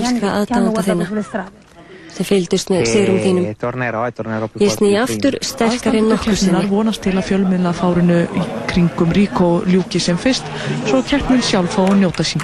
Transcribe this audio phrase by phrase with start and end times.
[0.00, 1.48] elska aðdánda þina
[2.10, 3.44] sem fylgdust með sigurum þínum.
[4.60, 6.64] Ég sný aftur sterkar en nokkur sinni.
[6.70, 10.48] vonast til að fjölmiðla fárinu í kringum Ríko ljúki sem fyrst,
[10.90, 12.42] svo keppnin sjálf fá að njóta sín.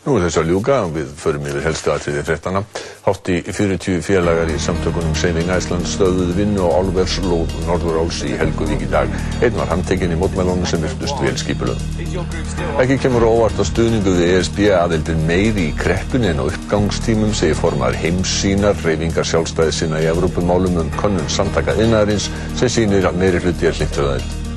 [0.00, 2.62] Nú er þess að ljúka og við förum yfir helstu atriði fréttana.
[3.04, 8.86] Hátt í 40 félagar í samtökunum Seiling Æsland stöðuð vinnu á Álverslóð Norðuráls í Helguvík
[8.86, 9.12] í dag.
[9.44, 11.84] Einn var handtekinn í mótmælunum sem virtust vel skipulöð.
[12.80, 17.60] Ekki kemur óvart að stuðningu við ESB aðeldin meiri í kreppunni en á uppgangstímum segir
[17.60, 23.44] formar heimsínar reyfingar sjálfstæði sinna í Evrópumálum um könnun samtaka innarins sem sýnir að meiri
[23.44, 24.49] hluti er höfðaðild.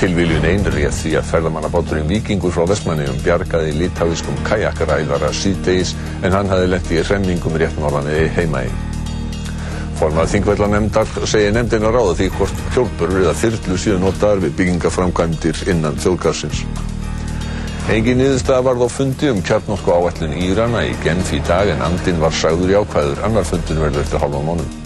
[0.00, 5.92] Tilviljun einn réð því að ferðamannabáturinn Víkingur frá Vestmanniðum bjargaði litáiskum kajakræðara síðdegis
[6.24, 8.70] en hann hafði lett í hremmingum rétt norðan eða heima í.
[10.00, 15.62] Formað þingvallanemndar segir nefndin að ráða því hvort hjálpur eða þyrlu síðan notaðar við byggingaframkvæmdir
[15.74, 16.64] innan þjóðgarsins.
[17.92, 22.24] Engin niðurstaða varð á fundi um kjarnorku áætlun Írana í Genf í dag en andin
[22.24, 23.26] var sagður í ákvæður.
[23.28, 24.79] Annar fundin verður eftir halva mánuð.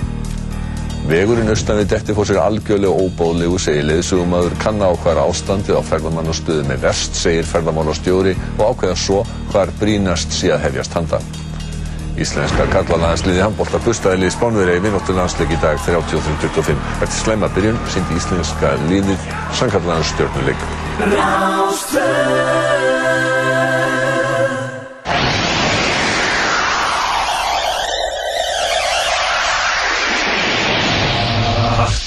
[1.05, 5.83] Vegurinn austan við detti fór sér algjörlega óbóðlegu, segir leiðsögumadur, kanna á hver ástandið á
[5.85, 9.19] ferðamannastöðu með vest, segir ferðamálastjóri og ákveða svo
[9.53, 11.21] hvar brínast sé að hefjast handa.
[12.17, 16.73] Íslenska karlalandsliði handbólta bustaðili í Spánveri í vinnóttu landsleik í dag 33-25.
[17.03, 19.29] Eftir slemma byrjun syndi íslenska liðið
[19.61, 20.61] sankarlandsstjórnuleik.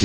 [0.00, 0.04] Á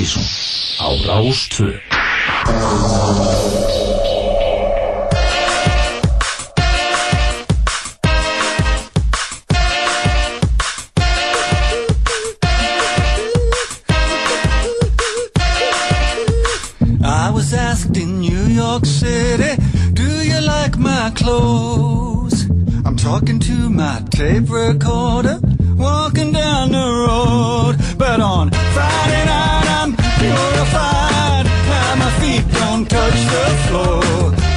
[17.04, 22.50] I was asked in New York City, do you like my clothes?
[22.84, 25.38] I'm talking to my tape recorder,
[25.76, 27.76] walking down the road.
[27.96, 31.46] But on Friday night, I'm purified.
[31.70, 34.02] Now my feet don't touch the floor.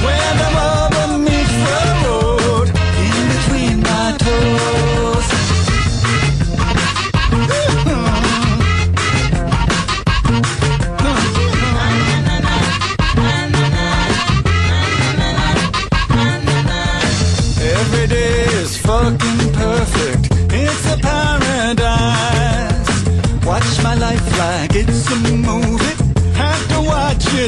[0.04, 0.67] Where the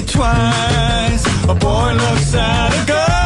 [0.02, 1.24] twice.
[1.48, 3.19] A boy looks at a girl,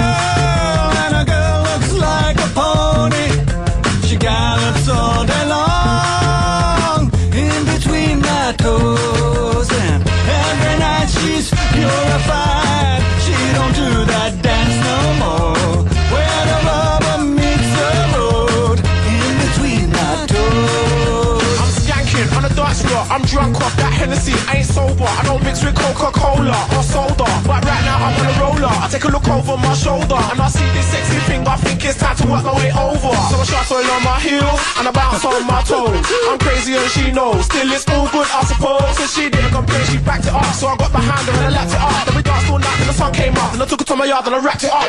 [24.04, 24.36] Hennessy.
[24.52, 25.08] I ain't sober.
[25.08, 27.24] I don't mix with Coca-Cola or soda.
[27.48, 28.68] But right now I'm on a roller.
[28.68, 31.40] I take a look over my shoulder and I see this sexy thing.
[31.48, 33.16] I think it's time to work my way over.
[33.32, 36.04] So I shuffle on my heels and I bounce on my toes.
[36.28, 37.48] I'm crazy and she knows.
[37.48, 38.92] Still it's all good, I suppose.
[39.00, 40.52] And she didn't complain, she backed it up.
[40.52, 42.04] So I got behind her and I lapped it up.
[42.04, 43.52] Then we danced all night till the sun came up.
[43.56, 44.84] Then I took it to my yard and I wrapped it up.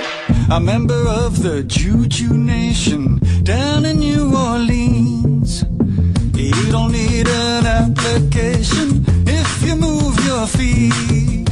[0.52, 5.15] A member of the Juju Nation down in New Orleans.
[6.46, 11.50] You don't need an application if you move your feet.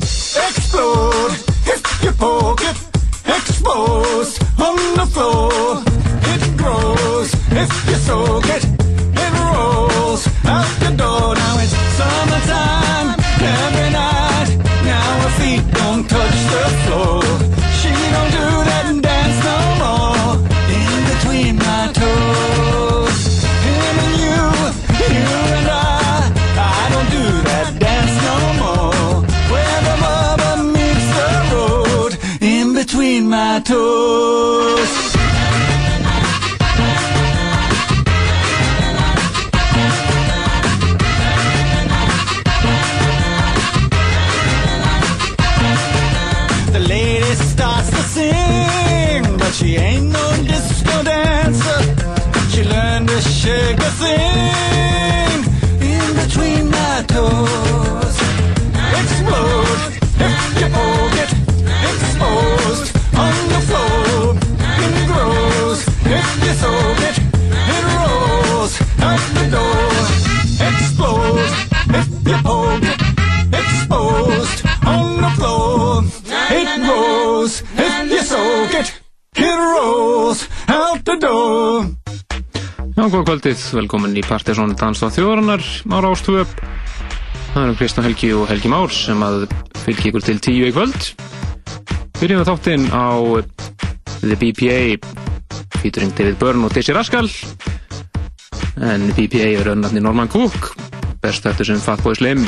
[0.00, 1.32] Explode
[1.66, 2.76] if you poke it.
[3.26, 5.82] Exposed on the floor.
[6.32, 8.64] It grows if you soak it.
[8.64, 8.75] It
[83.06, 84.72] Já, góða kvöldið, velkomin í Partiðsson
[85.14, 86.54] þjóðarannar á Rástvöp.
[87.52, 89.44] Það eru Kristján Helgi og Helgi Már sem að
[89.84, 91.06] fylgja ykkur til tíu í kvöld.
[92.18, 93.06] Byrjum við þáttinn á
[94.24, 94.80] The BPA
[95.76, 97.30] featuring David Byrne og Daisy Rascal.
[98.82, 100.72] En BPA er önnarni Norman Cook.
[101.22, 102.42] Best eftir sem Fatboy Slim.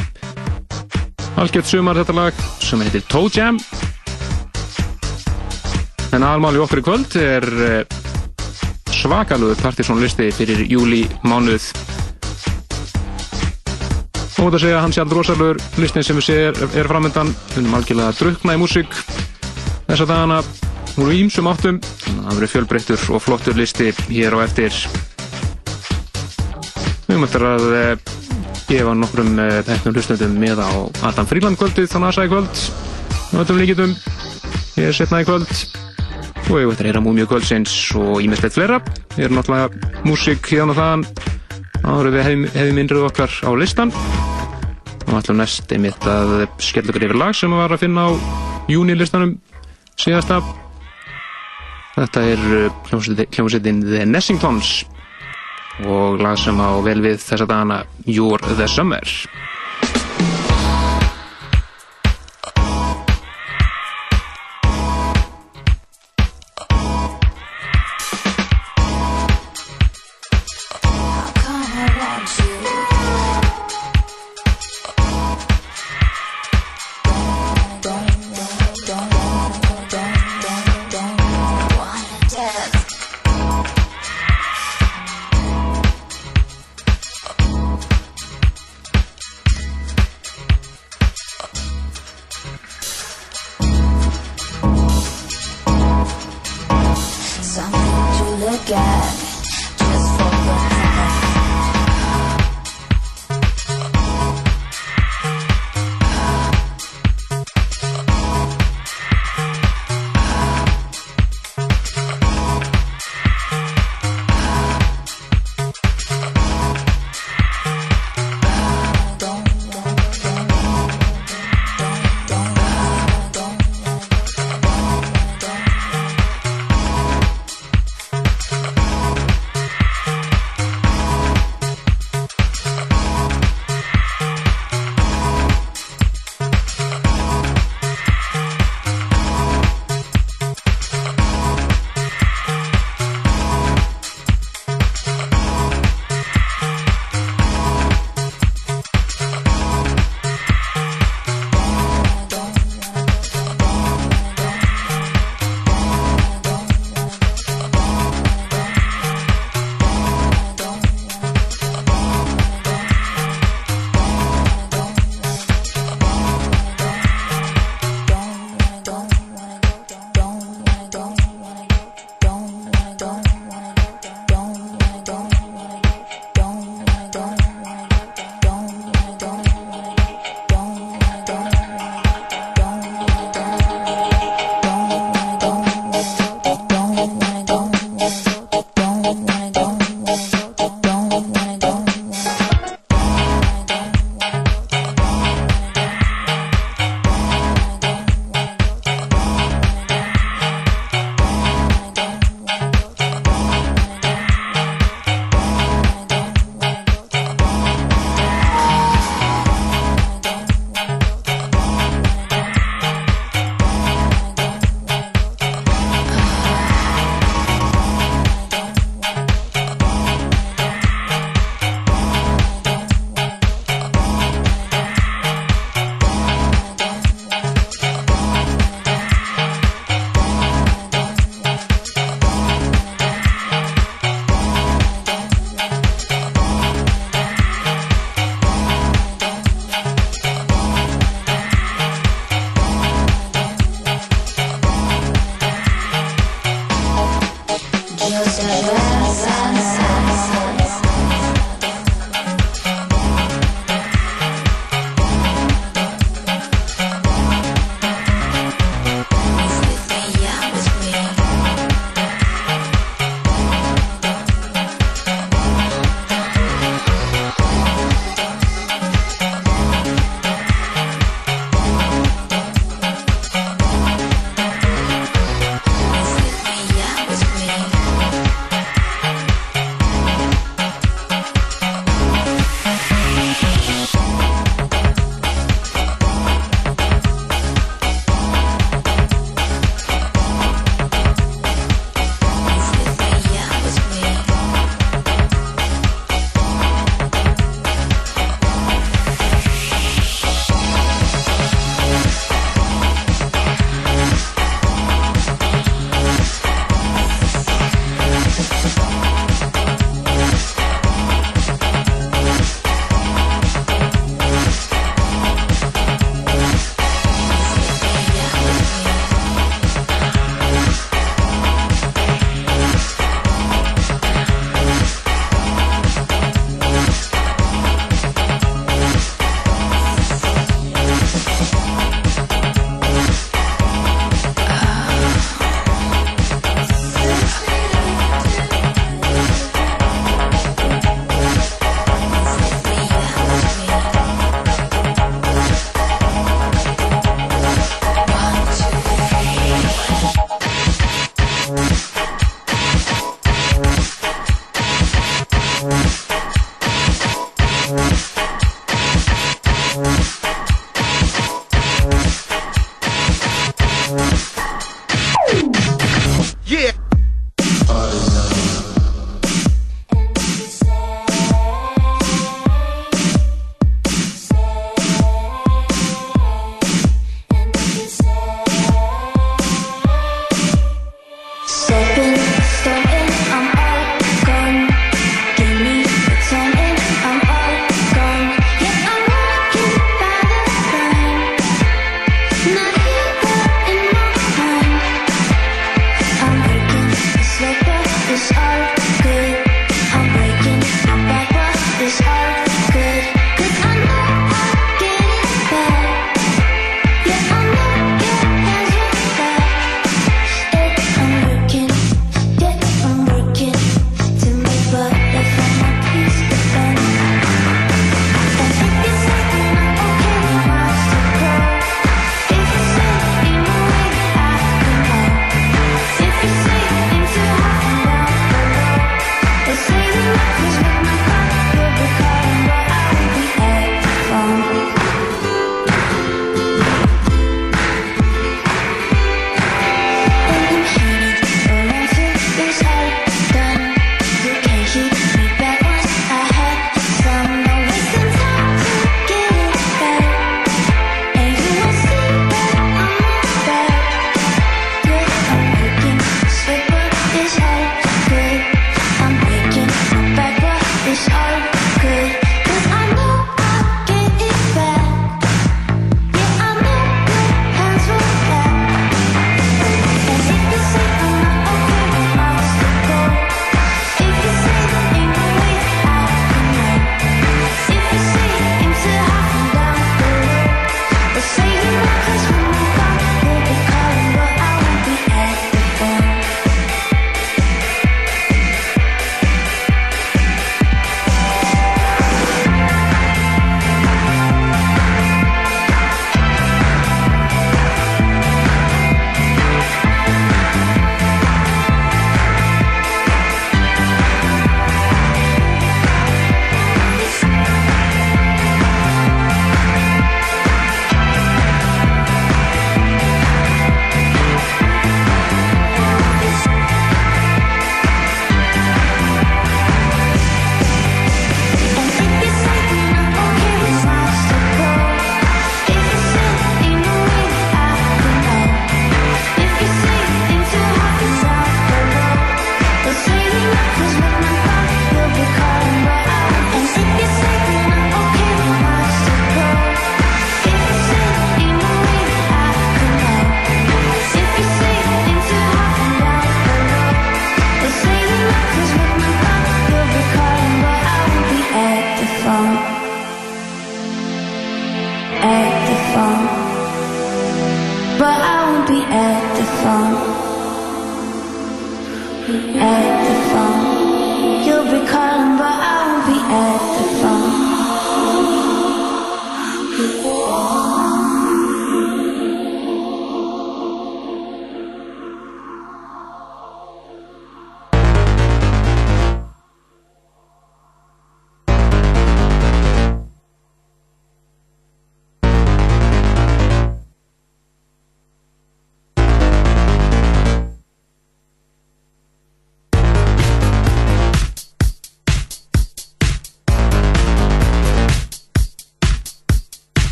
[1.38, 3.62] Algjört sumar þetta lag sem heitir Toe Jam.
[6.10, 7.46] En aðalmáli okkur í kvöld er
[8.98, 11.70] svakalögur partysónlisti fyrir júli mánuð.
[14.38, 17.30] Og að segja hans jald rosalögur listin sem við séum er, er framöndan.
[17.52, 18.98] Við erum algjörlega að drukna í músík
[19.88, 20.40] þess að dagana
[20.98, 21.80] úr ímsum áttum.
[22.06, 24.74] Það verður fjölbreyttur og flottur listi hér á eftir.
[27.08, 27.90] Við eftir að eh,
[28.68, 30.70] gefa nokkrum teknum eh, hlustendum með á
[31.10, 32.64] Adam Fríland kvöldið þannig að það er kvöld.
[33.28, 34.00] Við höfum líkitum.
[34.78, 35.87] Ég er setnað í kvöld
[36.48, 38.78] og ég veit að heyra múmið kvöldsins og ímestlegt fleira.
[39.18, 41.02] Ég er náttúrulega músík hérna og þaðan
[41.84, 46.32] áður við hefum hef myndrið okkar á listan og náttúrulega næst einmitt að
[46.64, 48.10] skella ykkur yfir lag sem var að finna á
[48.72, 49.34] júnilistanum
[50.00, 50.40] síðasta.
[51.98, 54.72] Þetta er uh, hljómsveitin The Nessingtons
[55.84, 59.04] og lag sem á vel við þessa dagana You're the Summer.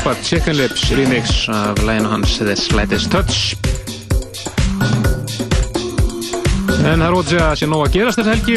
[0.00, 3.56] Frábært Chicken Lips remix af læginu hans The Slightest Touch.
[6.88, 8.56] En það er ótaf að sé nóg að gerast þetta helgi.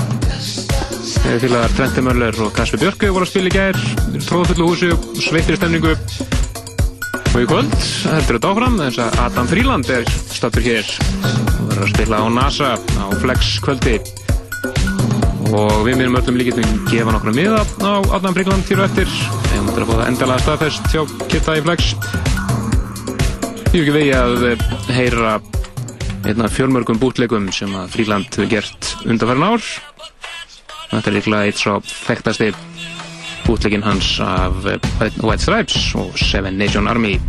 [1.42, 3.82] Félagar Trenti Möller og Kasper Björk voru að spila í gær,
[4.24, 4.92] tróðfullu húsi,
[5.26, 5.94] sveittir stemningu.
[7.34, 7.76] Og í kvöld
[8.14, 12.26] heldur þetta áfram þess að Adam Fríland er staftur hér og verður að spila á
[12.40, 14.00] NASA á Flex kvöldi.
[15.52, 19.76] Og við minnum öllum að gefa nokkru miða á Adam Fríland hér og eftir Það
[19.78, 21.90] er að fá það endalega staðfest hjá Kitta í Flex.
[23.74, 24.64] Ég hef ekki vegi að eh,
[24.94, 25.34] heyra
[26.26, 29.68] einna fjölmörgum bútlegum sem að Fríland hefur gert undanferðin ár.
[30.94, 32.50] Þetta er líklega eitt svo þekktasti
[33.46, 34.82] bútlegin hans af eh,
[35.22, 37.20] White Stripes og Seven Nation Army.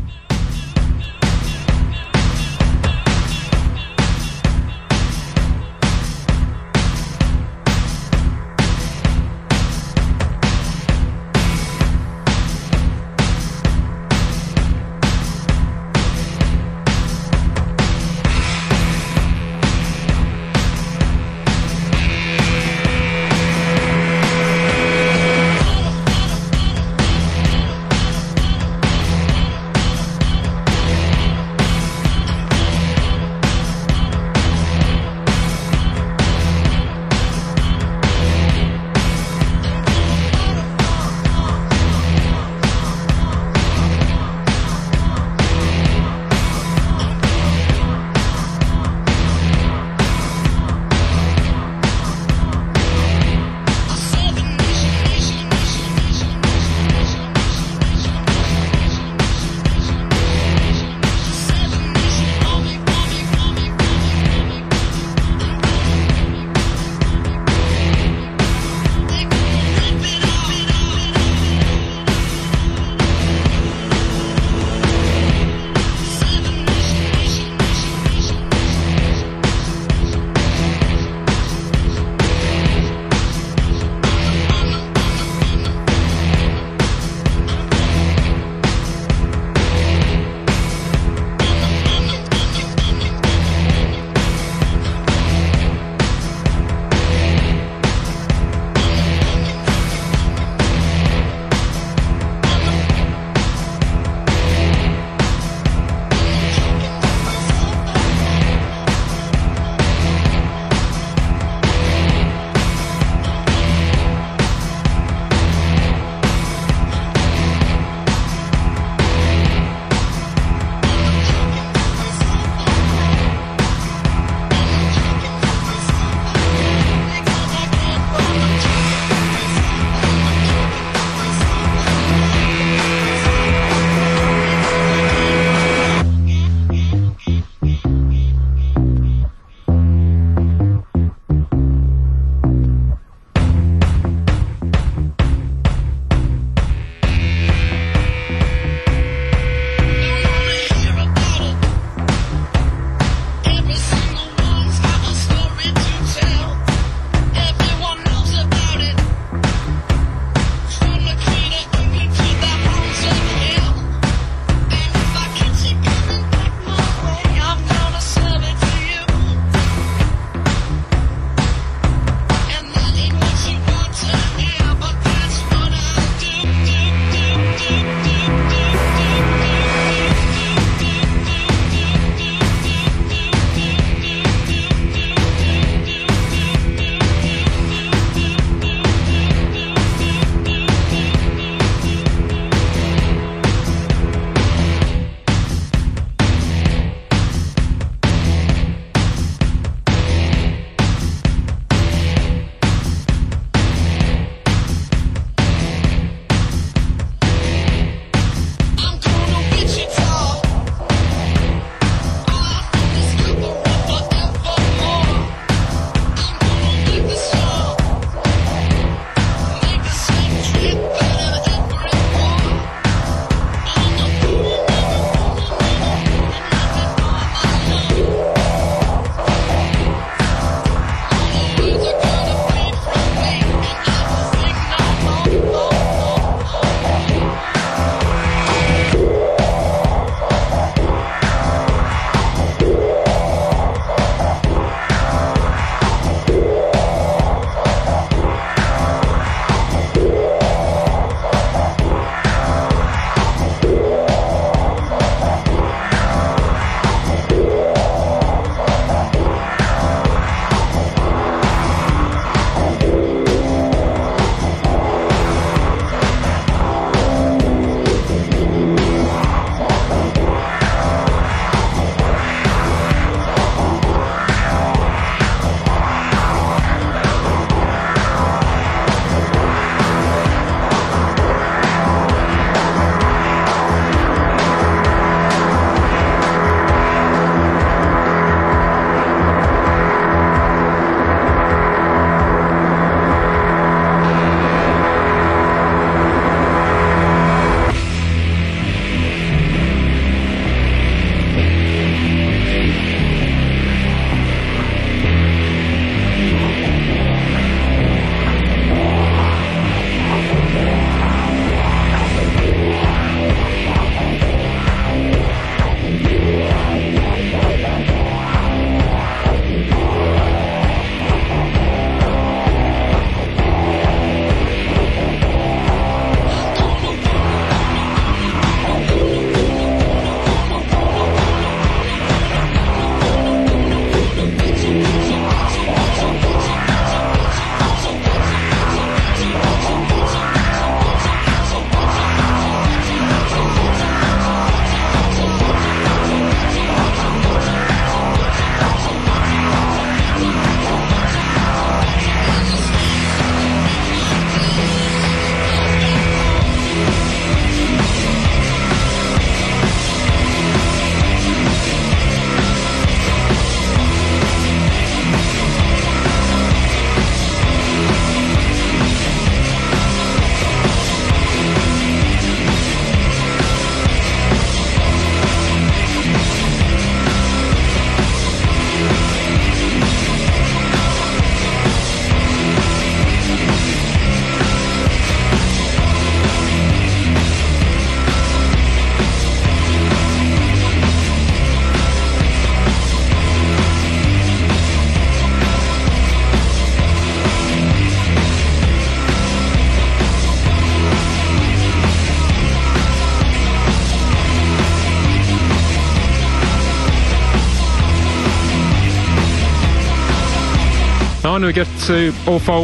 [411.34, 412.60] Hann hefur gert ófá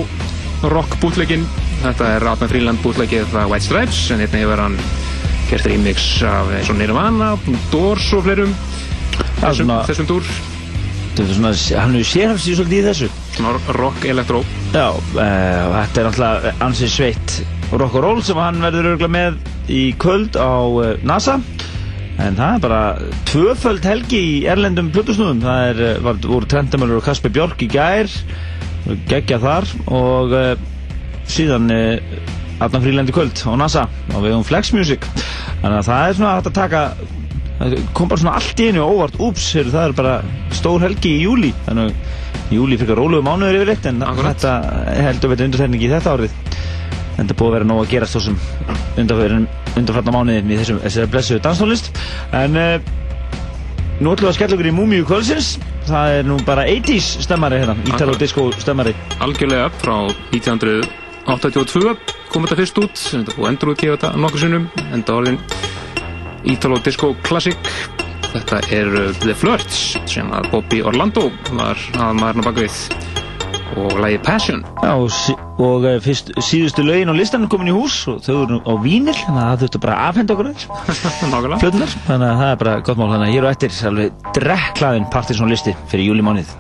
[0.71, 1.47] rock bútlegin
[1.81, 4.77] þetta er Ratman Fríland bútlegið White Stripes en einnig hefur hann
[5.51, 7.33] gert remix af Nirvana,
[7.73, 8.53] Doors og fleirum.
[9.41, 10.29] Þessum, þessum dúr.
[11.19, 13.09] Svona, hann hefur sérhafsið svolítið í þessu.
[13.35, 17.35] Svona rock, elektró Já, uh, þetta er náttúrulega ansið sveitt
[17.73, 19.41] rock og roll sem hann verður örgulega með
[19.73, 21.41] í kvöld á uh, NASA.
[22.21, 22.83] En það er bara
[23.33, 28.13] tvöföld helgi í erlendum plutusnúðum það er, var, voru Trendamölur og Kasper Björk í gær
[29.11, 30.35] geggja þar og
[31.31, 31.71] síðan
[32.61, 35.07] Adnan Fríland í kvöld á NASA og við höfum Flex Music.
[35.63, 36.83] Þannig að það er svona að taka
[37.97, 39.17] kom bara svona allt í einu óvart.
[39.21, 40.15] Úps, það er bara
[40.57, 44.37] stór helgi í júli þannig að júli fyrir róluðu mánuður yfir eitt en Akkurat.
[44.41, 46.39] þetta heldur við undarþærningi í þetta árið.
[47.21, 48.39] En það búið að vera nóg að gerast þessum
[49.01, 51.93] undarfratna mánuði við þessum, blessuðu danstónlist.
[52.37, 52.91] En uh,
[54.01, 55.51] nú ætlum við að skella okkur í Múmiu kvöldsins.
[55.89, 58.95] Það er nú bara 80's stemmari hérna, Ítalo Disco stemmari.
[59.21, 59.95] Algjörlega frá
[60.33, 61.95] 1982
[62.31, 65.41] kom þetta fyrst út, þetta búið endur út í þetta nokkur sinnum, enda orðin
[66.49, 67.73] Ítalo Disco Classic.
[68.31, 72.77] Þetta er uh, The Flirts sem að Bobby Orlando var að maðurna baka við
[73.77, 74.65] og lægi Passion.
[74.83, 75.11] Já, og,
[75.59, 79.15] og uh, fyrst, síðustu lögin á listan komin í hús og þau eru á vínil
[79.15, 80.51] þannig að það þurftu bara að afhenda okkur
[81.63, 85.09] flötunar, þannig að það er bara gott mál þannig að hér og eftir alveg drekklaðin
[85.15, 86.55] Partiðsson listi fyrir júlimánnið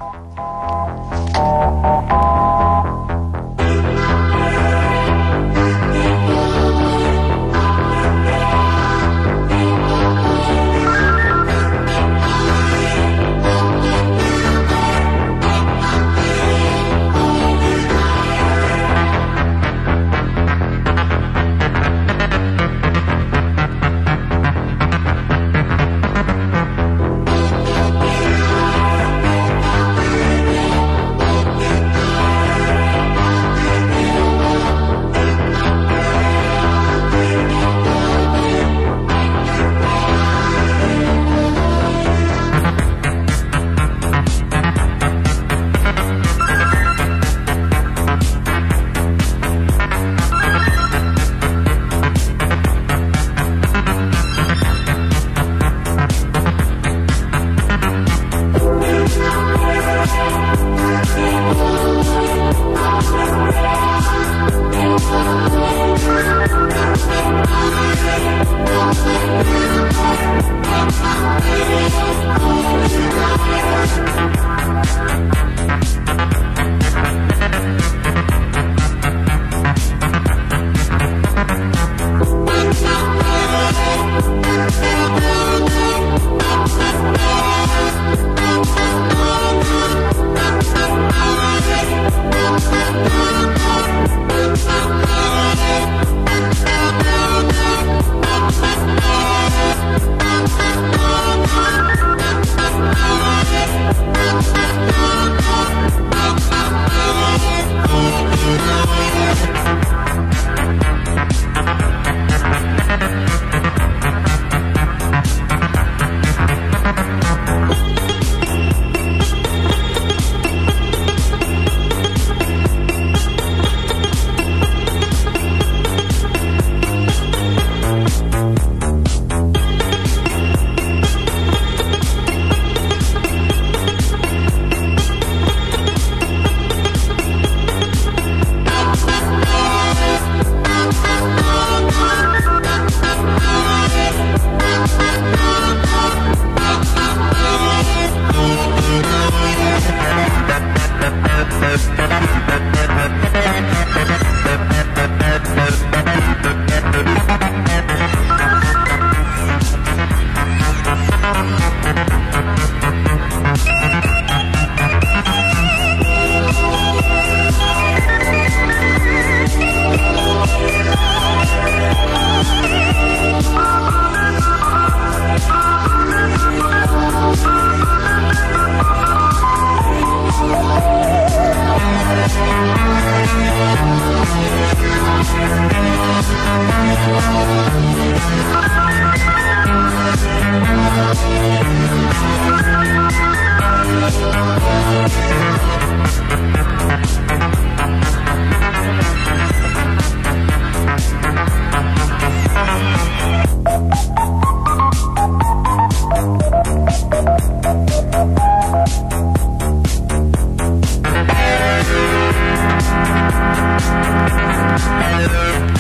[213.80, 215.79] Hello.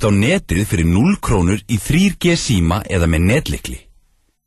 [0.00, 3.78] Nú kemst á netið fyrir 0 krónur í 3G síma eða með netlikli.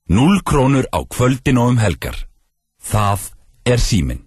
[0.10, 2.18] 0 krónur á kvöldin og um helgar.
[2.82, 3.20] Það
[3.66, 4.22] er símin.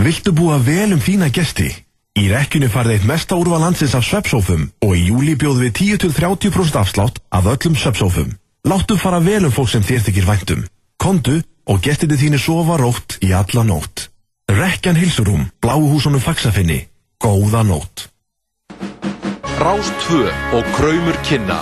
[0.00, 1.68] Viltu búa vel um þína gesti?
[2.16, 6.80] Í rekkjunni farið eitt mesta úrval landsins af sveppsófum og í júli bjóðum við 10-30%
[6.80, 8.32] afslátt af öllum sveppsófum.
[8.64, 10.66] Láttu fara vel um fólk sem þér þykir væntum.
[10.96, 14.08] Kondu og gestindi þínu sofa rótt í alla nótt.
[14.48, 16.86] Rekkjan Hilsurum, Bláuhúsunum Faxafinni.
[17.20, 17.95] Góða nótt.
[19.66, 21.56] Rás 2 og Kraumur kynna.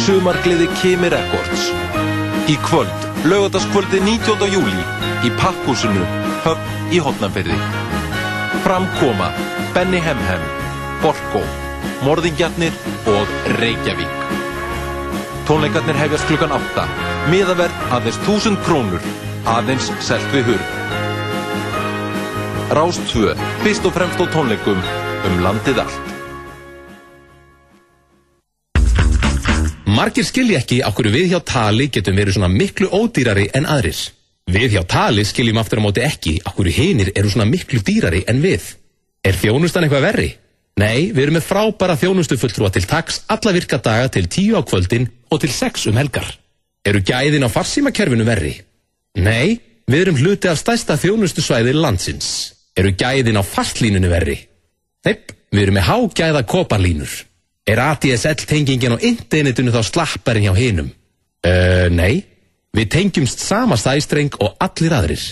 [0.00, 1.66] Sumargleði Kimi Records.
[2.48, 4.46] Í kvöld, lögataskvöldi 19.
[4.48, 4.84] júli
[5.28, 6.06] í Pakkhúsinu,
[6.46, 7.58] höfn í Hotnafyrði
[8.64, 9.28] Framkoma,
[9.74, 10.46] Benny Hemhem,
[11.02, 11.42] Borko,
[12.06, 12.72] Morðingjarnir
[13.12, 14.24] og Reykjavík.
[15.44, 16.86] Tónleikarnir hefjast klukkan 8
[17.34, 19.04] Miðaverð aðeins 1000 krónur
[19.58, 20.72] Aðeins selt við hurð.
[22.80, 23.36] Rás 2,
[23.66, 24.80] fyrst og fremst á tónleikum
[25.28, 26.13] um landið allt
[29.94, 33.98] Margir skilja ekki okkur við hjá Tali getum verið svona miklu ódýrari en aðrir.
[34.50, 38.40] Við hjá Tali skiljum aftur á móti ekki okkur hinir eru svona miklu dýrari en
[38.42, 38.64] við.
[39.22, 40.30] Er þjónustan eitthvað verri?
[40.82, 44.66] Nei, við erum með frábæra þjónustu fulltrúa til taks alla virka daga til tíu á
[44.66, 46.26] kvöldin og til sex um helgar.
[46.82, 48.56] Eru gæðin á farsímakerfinu verri?
[49.14, 52.50] Nei, við erum hluti af stæsta þjónustu svæði landsins.
[52.74, 54.40] Eru gæðin á fastlínunu verri?
[55.06, 57.14] Neip, við erum með hágæða koparlínur.
[57.64, 60.90] Er ADSL-tengingin á internetinu þá slapparinn hjá hinum?
[61.44, 62.20] Uh, nei,
[62.76, 65.24] við tengjumst sama stæstreng og allir aðrir.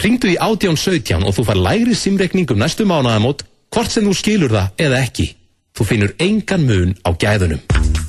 [0.00, 4.56] Ringdu í 1817 og þú far lægri simreikning um næstu mánaðamót hvort sem þú skilur
[4.56, 5.28] það eða ekki.
[5.76, 7.60] Þú finnur engan mun á gæðunum.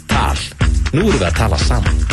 [0.08, 0.40] Tal.
[0.96, 2.04] Nú erum við að tala saman.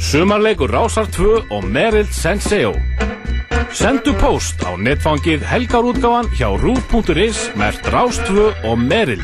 [0.00, 2.72] Sumarleikur Rásar 2 og Meryl Senseo.
[3.76, 9.20] Sendu post á netfangið helgarútgáfan hjá rúf.is mert Rás 2 og Meryl.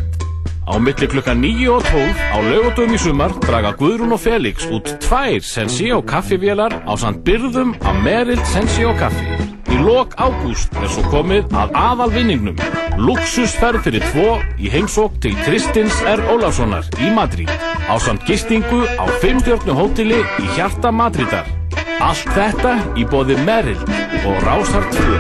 [0.68, 4.92] Á milli klukka 9 og 12 á laugatum í sumar draga Guðrún og Felix út
[5.00, 9.24] tvær Senseo kaffivélar á samt byrðum af Meryl Senseo kaffi.
[9.72, 12.61] Í lok ágúst er svo komið að aðalvinningnum.
[13.00, 16.20] Luxusferð fyrir tvo í heimsók til Kristins R.
[16.28, 17.48] Ólafssonar í Madrid.
[17.88, 21.61] Á samt gistingu á 5-stjórnu hóteli í hjarta Madridar.
[22.03, 23.78] Allt þetta í bóði Meryl
[24.26, 25.18] og Rásar 2.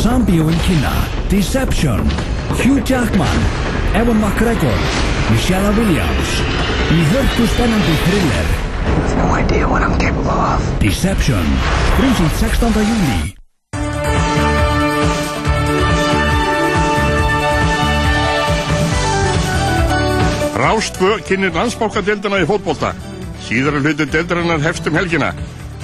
[0.00, 0.92] Sambíóin kynna
[1.28, 2.00] Deception
[2.62, 3.44] Hugh Jackman
[3.92, 4.80] Evan McGregor
[5.28, 6.32] Michelle Williams
[6.88, 8.50] í hörku spennandi thriller
[9.20, 10.64] No idea what I'm capable of.
[10.80, 11.44] Deception
[12.00, 12.80] frumsýnt 16.
[12.88, 13.34] júli
[20.56, 22.94] Rástvö kynir landsbókadeildina í fótbolta.
[23.44, 25.34] Síðara hluti deildarinnar hefst um helgina.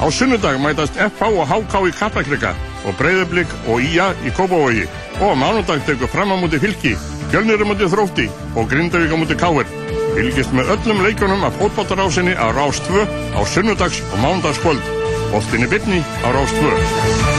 [0.00, 2.54] Á sunnudag mætast FH og HK í Kaplakrika
[2.88, 4.86] og Breiðablík og IA í Kópavogi.
[5.20, 6.96] Og á mánudag tekur fram á múti fylki,
[7.30, 9.68] Gjölnir á múti þrótti og Grindavík á múti Káver.
[10.16, 13.04] Fylgist með öllum leikunum af fótboltarásinni á Rástvö
[13.36, 14.82] á sunnudags og mánudagskvöld.
[15.30, 17.29] Boltinni bytni á Rástvö.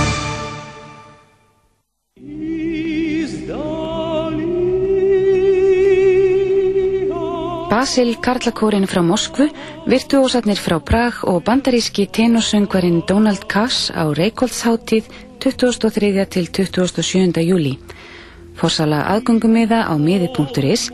[7.81, 9.47] Basil Karlakórin frá Moskvu,
[9.89, 15.09] virtuósarnir frá Prag og bandaríski tenorsöngvarinn Donald Cass á Reykjólfsháttíð
[15.41, 16.25] 23.
[16.29, 17.41] til 27.
[17.41, 17.79] júli.
[18.53, 20.91] Forsala aðgöngumiða á miði.is,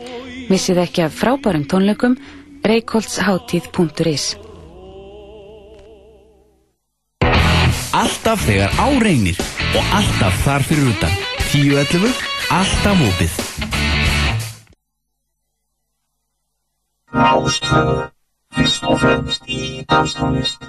[0.48, 2.16] missið ekki af frábærum tónleikum,
[2.64, 4.38] reykjólfsháttíð.is.
[7.92, 9.36] Alltaf þegar áreinir
[9.76, 11.12] og alltaf þar fyrir utan.
[11.52, 12.16] 10.11.
[12.48, 13.77] Alltaf opið.
[17.12, 18.10] Rástöðu,
[18.52, 20.68] fyrst og fremst í danstónlist.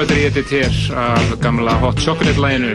[0.00, 2.74] Frábættur í hér af gamla Hot Chocolate læginu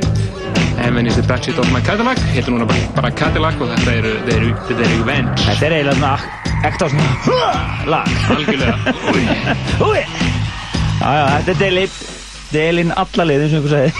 [0.78, 4.12] Heaven is the backseat of my Cadillac heitir núna bara, bara Cadillac og þetta eru,
[4.30, 6.20] eru, eru Revenge Þetta er eiginlega svona
[6.68, 7.06] ekta svona
[7.90, 8.06] lag.
[8.36, 8.76] Algjörlega.
[11.00, 11.88] Þetta er Deli
[12.52, 13.92] Delin alla leiðin sem einhver sagði.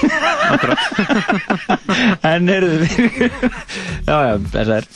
[2.30, 2.94] En eru við
[4.06, 4.90] Já, já, þess er.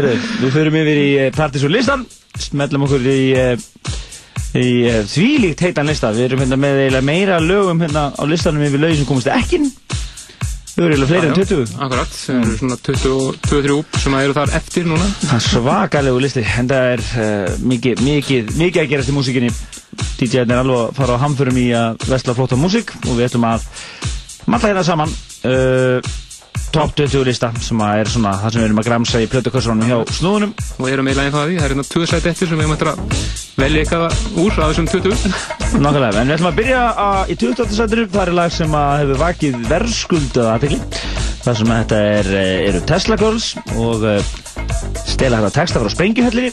[0.00, 0.10] Eru
[0.42, 2.02] við förum yfir í eh, Partisan listan.
[2.48, 3.54] Smellum okkur í eh,
[4.60, 6.12] í eh, þvílíkt heitan lista.
[6.16, 9.62] Við erum hérna með eiginlega meira lögum hérna á listanum yfir lögin sem komast ekki
[10.76, 14.84] Þau eru eiginlega fleiri en 20 Akkurat, það eru svona 22-23 sem eru þar eftir
[14.84, 15.06] núna.
[15.22, 16.42] Það er svakalegu listi.
[16.60, 19.48] En það er uh, mikið, mikið, mikið að gerast í músikinni
[20.18, 23.48] DJ-n er alveg að fara á hamförum í að vestla flotta músik og við ætlum
[23.48, 23.64] að
[24.52, 25.16] matla hérna saman.
[25.48, 26.12] Uh,
[26.74, 29.98] top 20 lista sem er svona það sem við erum að gramsa í plötukassunum hjá
[30.18, 30.54] snúðunum.
[30.78, 32.76] Og erum eiginlega einn það því, það er hérna 2 sæti eftir sem við erum
[32.76, 33.14] að
[33.56, 35.36] velja eitthvað úr af þessum 20
[35.86, 37.78] Nákvæmlega, en við ætlum að byrja að, í 28.
[37.80, 38.08] sætinu.
[38.16, 40.82] Það er lag sem hefur vakið verðskuldað aðtekli
[41.46, 44.30] það sem að þetta er, eh, eru Tesla Girls og uh,
[45.06, 46.50] stela þetta texta frá Sprengjuhellinni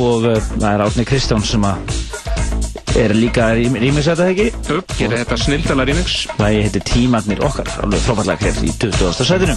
[0.00, 1.94] og uh, það er Átni Kristján sem að
[2.98, 4.48] er líka rýmix þetta ekki?
[4.76, 9.24] Upp, gerir þetta snildala rýmix Lagi heitir Tímannir okkar, alveg frábært hér í 20.
[9.30, 9.54] sætinu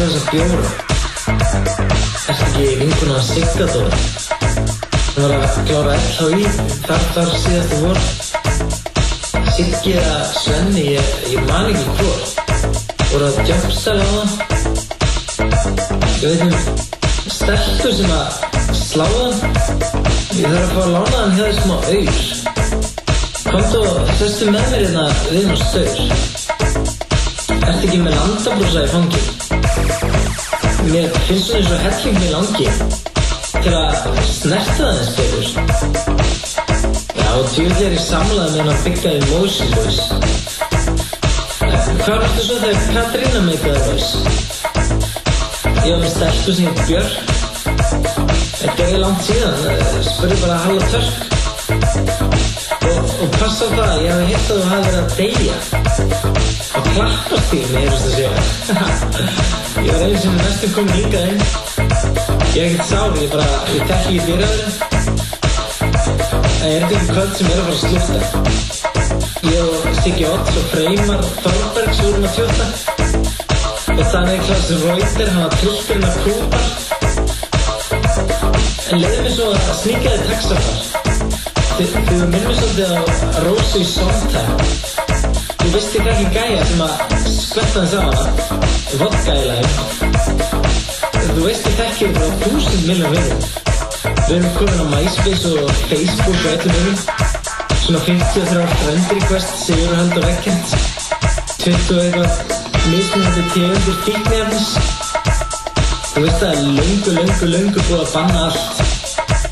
[0.00, 0.68] þetta passa þess að bjóra.
[2.30, 3.98] Ertu ekki vinkuna að sigga Dóra?
[5.10, 6.46] Hún var að klára LHI
[6.86, 7.98] þar þar síðastu vor.
[9.56, 12.20] Siggi eða Svenni, ég, ég man ekki hvor.
[13.10, 14.30] Voru að jumpstæla á það.
[16.20, 16.54] Ég veit um
[17.34, 18.28] steltur sem að
[18.80, 19.34] slá það.
[20.38, 22.18] Ég þarf að fá að lána hann hjá því smá auður.
[23.50, 23.92] Komdu og
[24.22, 25.98] sestu með mér hérna við hann staur.
[27.60, 29.39] Ertu ekki með landabrúsa í fangi?
[30.88, 32.68] Mér finnst svona eins og helling mér langi
[33.60, 33.90] til að
[34.24, 35.46] snerta það eins betur.
[37.18, 40.00] Já, tjóðlega er ég samlað með hann að byggja í Moses Boys.
[42.00, 44.08] Hvað varstu svo þegar Katrína meikaði Boys?
[45.84, 47.14] Ég var með stelpu sem heit Björk.
[48.60, 49.54] Þetta er langt síðan,
[50.08, 51.14] spurði bara Halla Törk.
[52.80, 56.39] Og, og passa það, ég hef hitt að þú hafi verið að deyja
[56.80, 58.32] á klappastíðinni, ég veist að segja.
[59.84, 61.40] ég var einu sem næstum komin hingað inn.
[62.54, 64.68] Ég er ekkert sár, ég bara, ég tekki ekki dýraður.
[66.60, 68.18] En ég er þetta ekki kvöld sem er að fara að slúta.
[69.50, 69.74] Ég og
[70.04, 72.66] Siggi Odds og Freymar Þorbergs vorum að tjóta.
[73.96, 76.66] Og þannig Klaus Reuter, hann var trillturinn af kúpar.
[78.90, 80.78] En leiði mig svo að sníka þið textafar.
[81.76, 83.02] Þið þið minnum svolítið á
[83.80, 84.99] í Sondheim.
[85.70, 86.94] Þú veist ekki ekki gæja sem að
[87.30, 88.22] skvetta hans á hana,
[88.98, 89.66] vodka í læg.
[91.28, 93.44] Þú veist ekki ekki frá þúsund miljón vinnum.
[94.02, 96.98] Við erum komin á MySpace og Facebook og öllum vinnum.
[97.84, 100.74] Svona 53 friend request segjur hald og vekkend.
[101.62, 102.32] 20 og eitthvað
[102.90, 104.68] mismunandi tegundir fíknefnis.
[106.16, 108.82] Þú veist það er löngu, löngu, löngu búið að banna allt.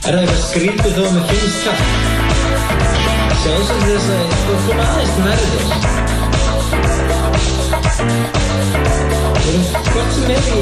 [0.02, 1.82] Er það eitthvað skrítið þó að mér finnst kall?
[3.38, 6.07] Sjáðu sem þess að þú koma aðeins nærði þér.
[9.38, 10.60] Við erum hvort sem er í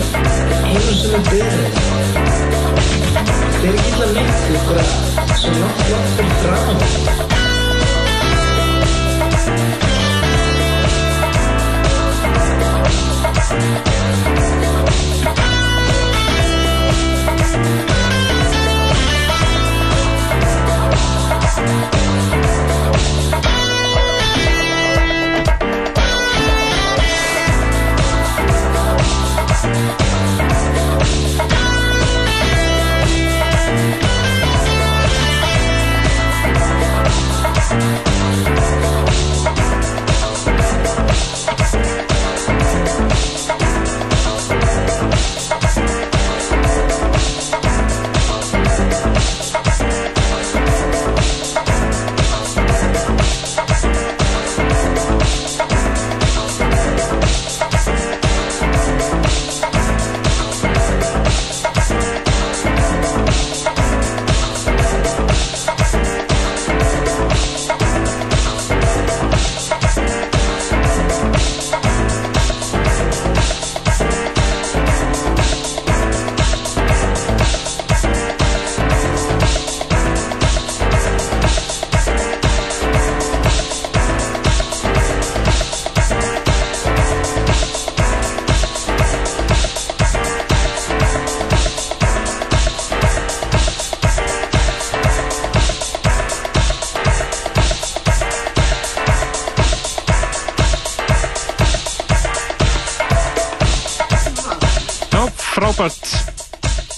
[0.70, 1.74] einu sem er byrðið.
[3.56, 4.90] Þeir eru illa neitt ykkur að
[5.40, 6.78] sem nátt nátt fyrir fram.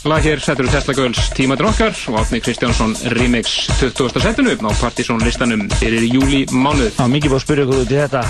[0.08, 4.20] Lag hér settur Tesla Girls tímaður okkar og Átni Kristjánsson remix 20.
[4.22, 6.94] setinu á Partizón listanum fyrir júli mánuð.
[6.96, 8.22] Það var mikið búið að spyrja ykkur út í þetta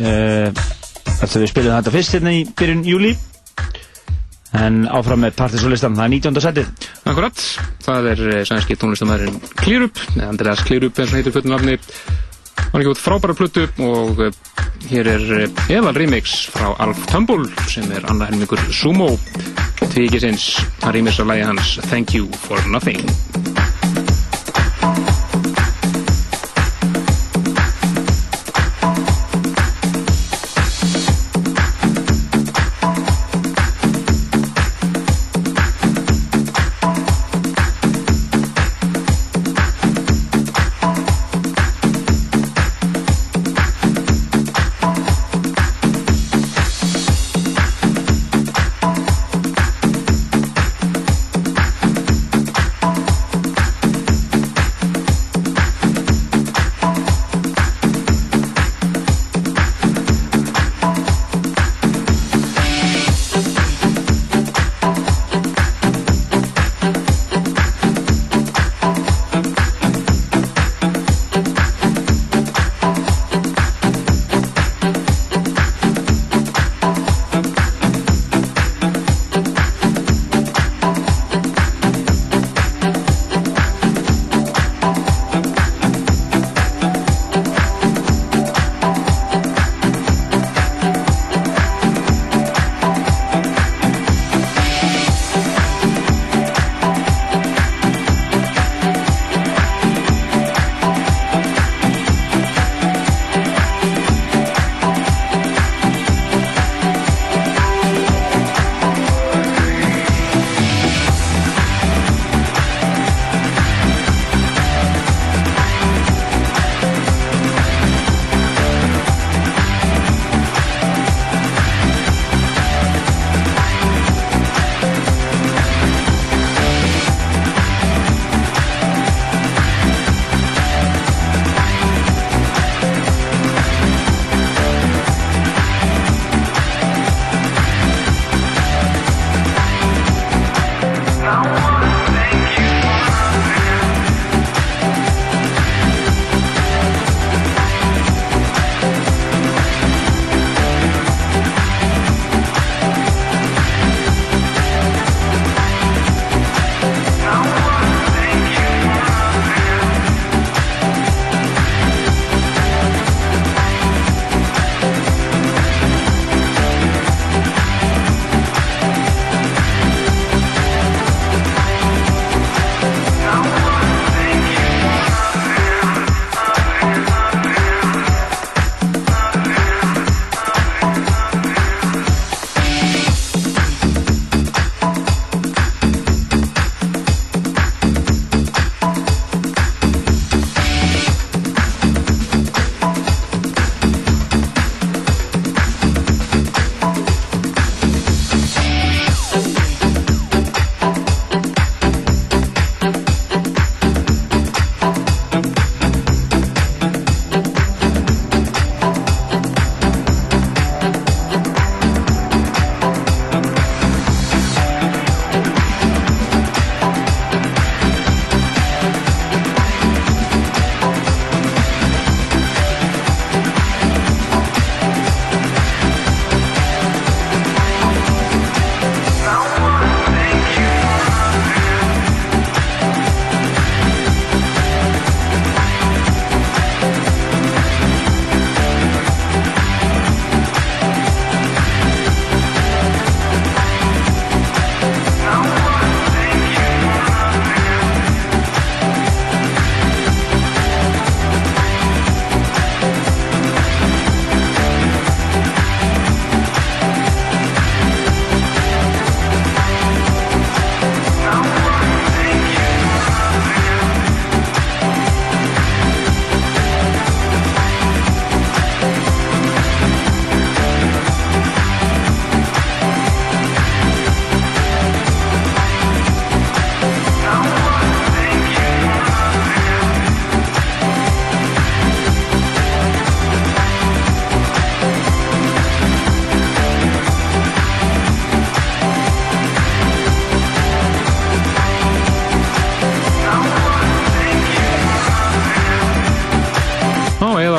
[0.00, 0.62] uh,
[1.20, 3.12] Eftir við spilum þetta fyrst hérna í byrjun júli
[4.60, 6.42] En áfram með Partizón listan, það er 19.
[6.46, 7.44] setið Akkurat,
[7.86, 11.78] það er eh, sænski tónlistamæðurinn Clearup, eða Andreas Clearup eins og heitir fullum nafni
[12.60, 14.42] hann er ekki út frábæra plötu og eh,
[14.90, 19.14] hér er eh, eðal remix frá Alf Tumble sem er annað helmingur Sumo
[19.90, 23.39] tvíkisins, hann remix af lægi hans Thank You For Nothing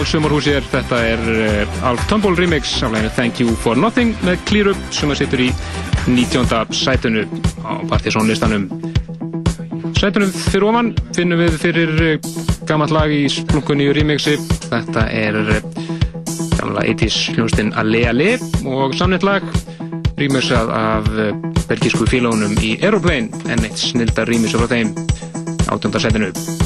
[0.08, 4.40] sumarhúsi er þetta er uh, Alf Tumble remix af læginu Thank You For Nothing með
[4.50, 5.50] Clear Up sem að sittur í
[6.08, 6.48] 19.
[6.74, 7.24] sætunu
[7.62, 8.66] á partysónlistanum
[10.00, 12.32] sætunum fyrir ofan finnum við fyrir uh,
[12.70, 14.38] gammalt lag í splunkunni remixi
[14.70, 15.62] þetta er uh,
[16.56, 18.32] gamla 80's hljónstinn Ale Ale
[18.70, 19.46] og samnett lag
[20.22, 21.14] remixað af
[21.70, 24.96] belgísku félagunum í Aeroplane en eitt snildar remix frá þeim
[25.68, 26.00] 18.
[26.00, 26.61] sætunu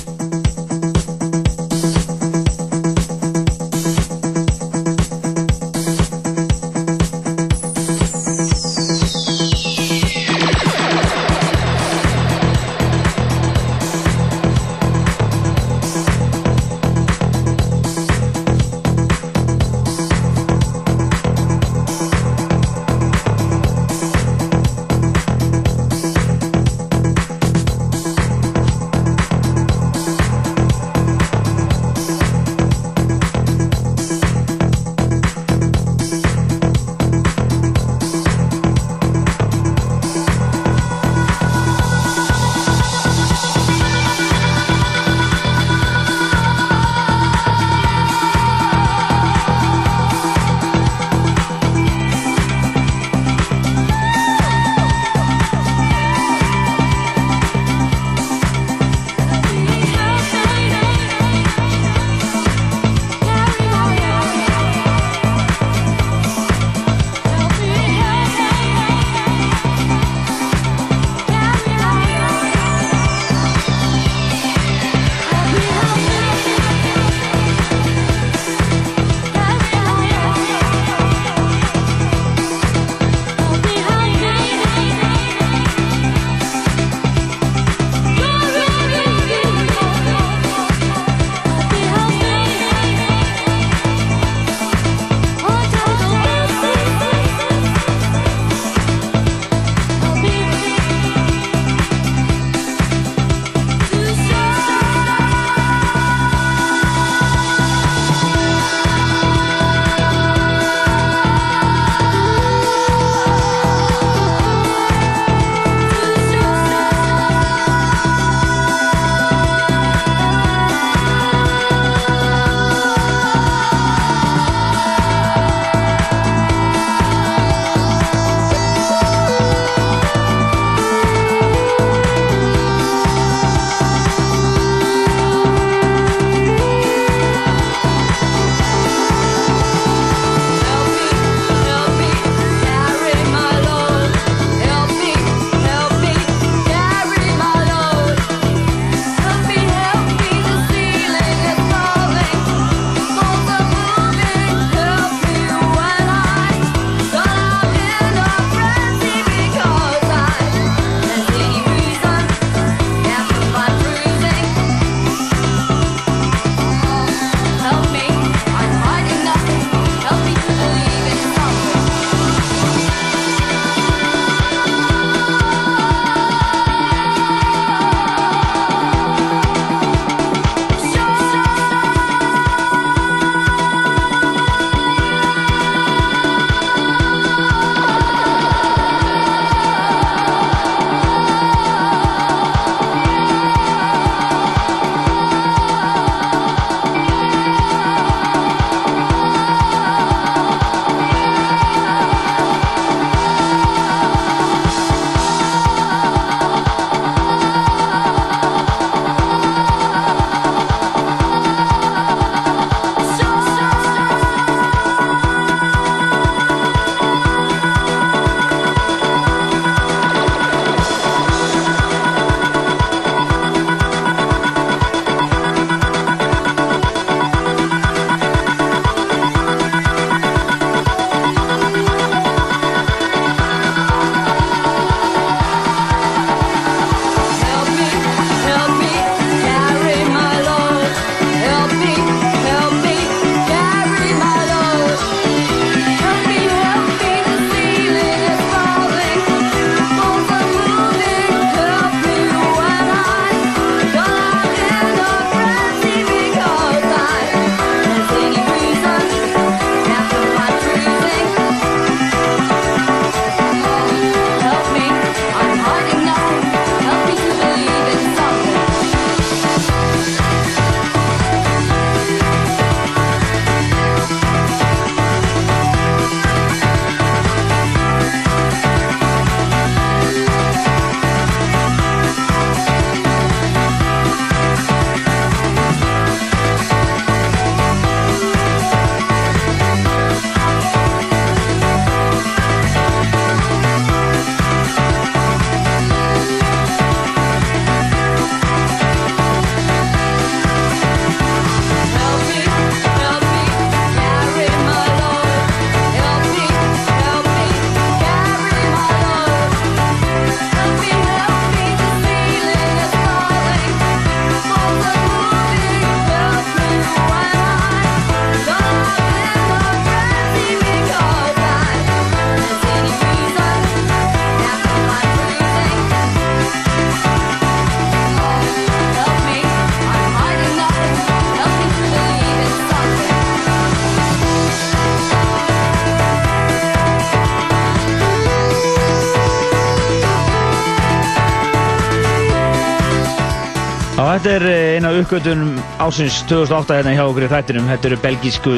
[344.26, 347.68] þetta er eh, eina uppgötunum ásins 2008 hérna hjá okkur í þættinum.
[347.70, 348.54] Þetta eru belgísku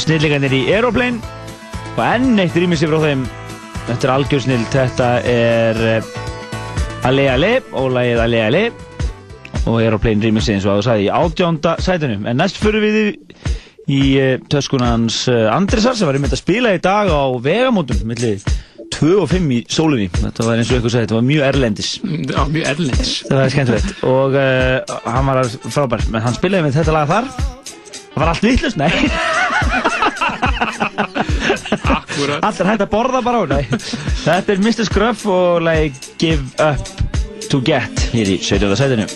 [0.00, 1.20] snillingarnir í Aeroplane
[1.98, 3.26] og enn eitt rýmis yfir á þeim.
[3.90, 6.08] Þetta er algjörsnill, þetta er eh,
[7.04, 8.64] Ale Ale og lagið Ale Ale
[9.66, 12.24] og Aeroplane rýmis eins og að þú sagði í átjónda sætunum.
[12.32, 17.12] En næst fyrir við í, uh, töskunans Andresar sem var einmitt að spila í dag
[17.12, 18.40] á vegamótum millir
[19.02, 20.08] 2 og 5 í sólinni.
[20.14, 21.90] Þetta var eins og eitthvað sagði, þetta var mjög erlendis.
[22.02, 23.12] Já, mjög erlendis.
[23.26, 27.26] Það var skemmtilegt og uh, hann var frábær, menn hann spilaði með þetta lag þar
[28.12, 28.90] það var allt vittlust, nei
[31.96, 34.84] Akkurat Allt er hægt að borða bara á, nei Þetta er Mr.
[34.88, 36.82] Scruff og lagi Give Up
[37.50, 38.76] To Get hér í 17.
[38.78, 39.06] sætinu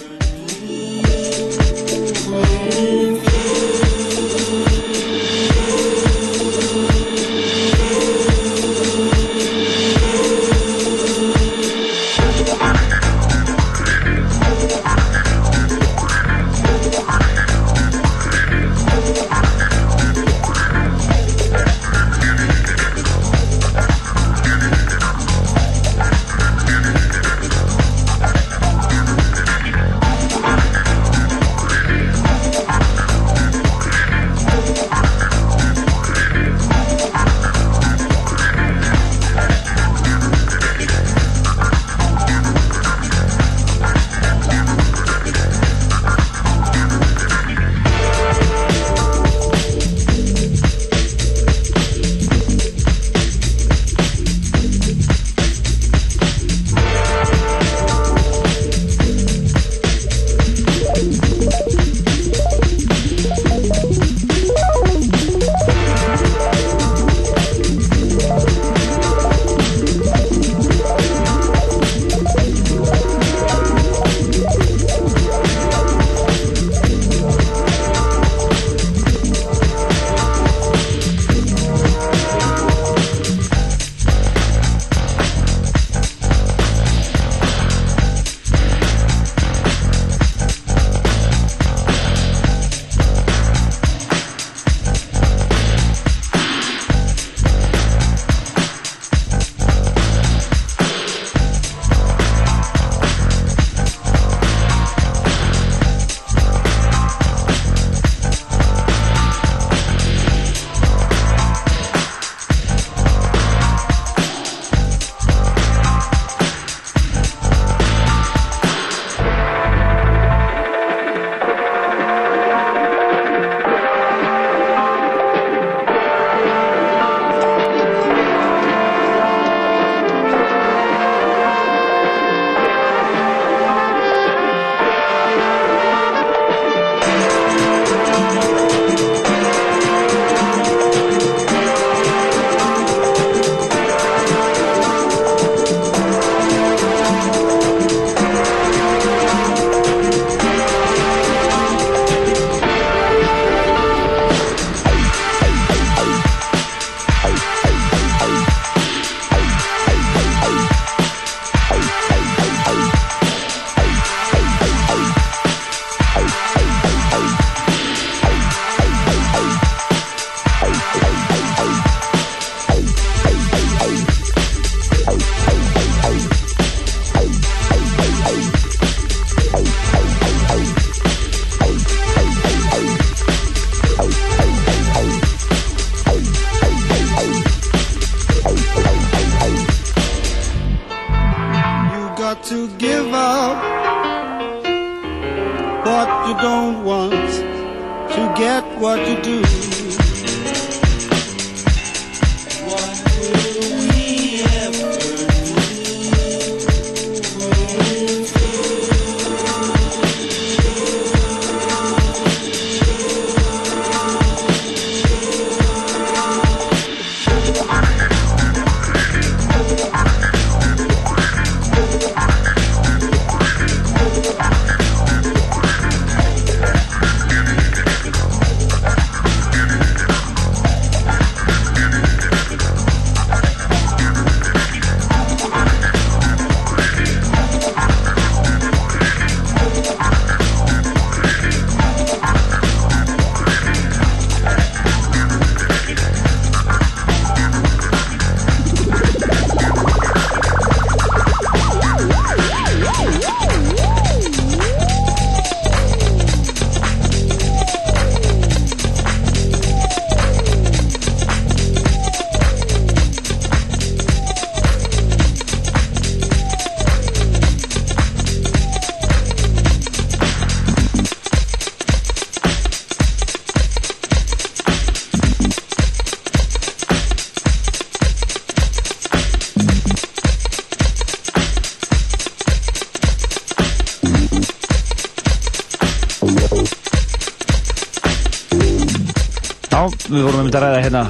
[290.46, 291.02] vorum um þetta að ræða hérna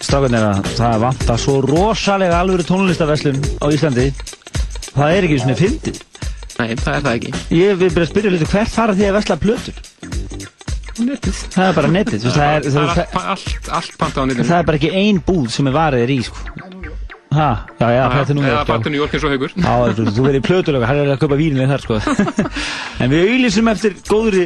[0.00, 4.06] strákarnir að það vantar svo rosalega alvöru tónlistaverslun á Íslandi.
[4.90, 6.00] Það er ekki svona fyndið.
[6.60, 7.32] Nei, það er það ekki.
[7.56, 9.78] Ég vil bara spyrja litur hvert fara því að versla plötur?
[11.00, 11.38] Netið.
[11.54, 14.48] Það er bara netið veist, það, er, Það það, er allt, allt, panta á netinu.
[14.50, 16.56] það er bara ekki ein búð sem er varið er í sko.
[17.30, 17.46] Ha,
[17.78, 19.54] já, já, þetta er nú Eða panta New York eins og haugur.
[19.54, 22.00] Já, þú, þú verður í plötulega, hann er að kaupa vínlega þar sko.
[23.00, 24.44] En við auðlýsum eftir góðri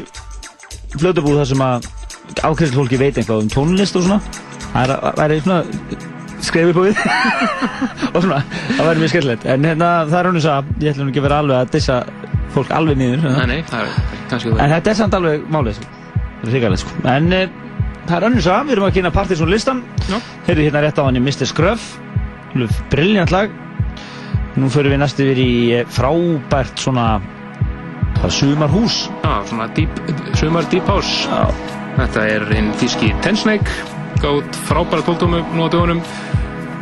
[0.95, 1.89] plötubúð þar sem að
[2.45, 4.21] ákveðslu fólki veit eitthvað um tónlist og svona
[4.75, 5.59] Það að væri svona
[6.45, 7.03] skrefið búið
[8.15, 8.41] og svona,
[8.75, 9.45] það væri mjög skemmtilegt.
[9.55, 11.99] En hérna, það er hún að ég ætlum ekki að vera alveg að dissa
[12.55, 14.01] fólk alveg niður Nei, nei, það er
[14.31, 15.93] kannski En þetta er samt alveg málið sko.
[16.15, 16.97] Það er hrikalegt sko.
[17.11, 17.31] En
[18.05, 19.85] það er önnur sag, við erum að kynna Partiðsson listan
[20.49, 21.47] Heyrðu hérna rétt á hann í Mr.
[21.51, 21.95] Scruff.
[22.93, 23.55] Briljant lag.
[24.59, 27.17] Nú förum við næstu yfir í eh, frábært svona
[28.31, 30.03] sumarhús Já, svona deep,
[30.39, 31.27] sumar deep house.
[31.27, 31.74] Já.
[31.95, 33.71] Þetta er einn þíski Ten Snake
[34.23, 36.01] gátt frábæra tóltómu nú á dögunum.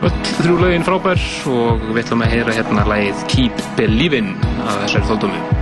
[0.03, 1.21] Öll þrjú lögin frábær
[1.53, 4.35] og við ætlum að heyra hérna lagið Keep Believin'
[4.65, 5.62] af þessari tóltómu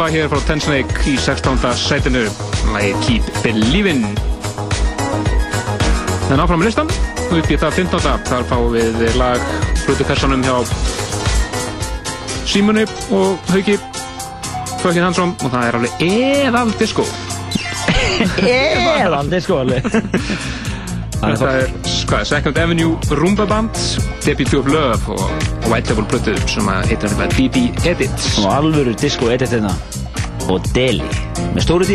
[0.00, 1.60] lag hér frá Ten Snake í 16.
[1.76, 2.22] sætinu.
[2.72, 4.06] Lagið Keep Believin'
[6.30, 6.92] en áfram með listan
[7.34, 8.06] upp í það 15.
[8.30, 9.44] þar fáum við lag
[9.82, 10.56] flutukassanum hjá
[12.48, 13.76] Símoni og Hauki
[14.80, 15.36] Fökin Hansson.
[15.44, 17.04] Og það er alveg eðal disco
[18.56, 19.84] Eðal disco alveg
[21.20, 21.72] Þetta er
[22.08, 23.76] hvað, Second Avenue Rumba Band
[24.24, 28.96] Deputy of Love og White Label Plötu sem að heitir alveg BB Edit og alvöru
[28.96, 29.74] disco edit hérna.
[30.48, 31.04] Og Deli
[31.52, 31.90] með stóru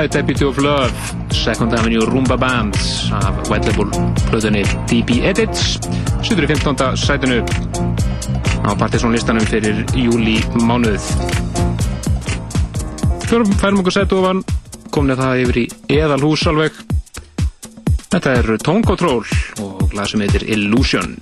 [0.00, 0.92] því My Deputy of Love.
[1.30, 2.74] Second Avenue Roomba Band
[3.12, 3.86] af White Label
[4.30, 5.78] plötunni DB Edits.
[6.22, 6.96] Sýtur í 15.
[6.96, 7.42] sætinu
[8.64, 11.04] á Partiðsson listanum fyrir júli mánuð.
[13.28, 14.44] Fjórum færum okkur sætu ofan.
[14.90, 15.66] Komin það yfir í
[16.00, 16.72] eðalhús alveg.
[18.10, 19.24] Þetta er Tone Control
[19.60, 21.18] og sem heitir Illusion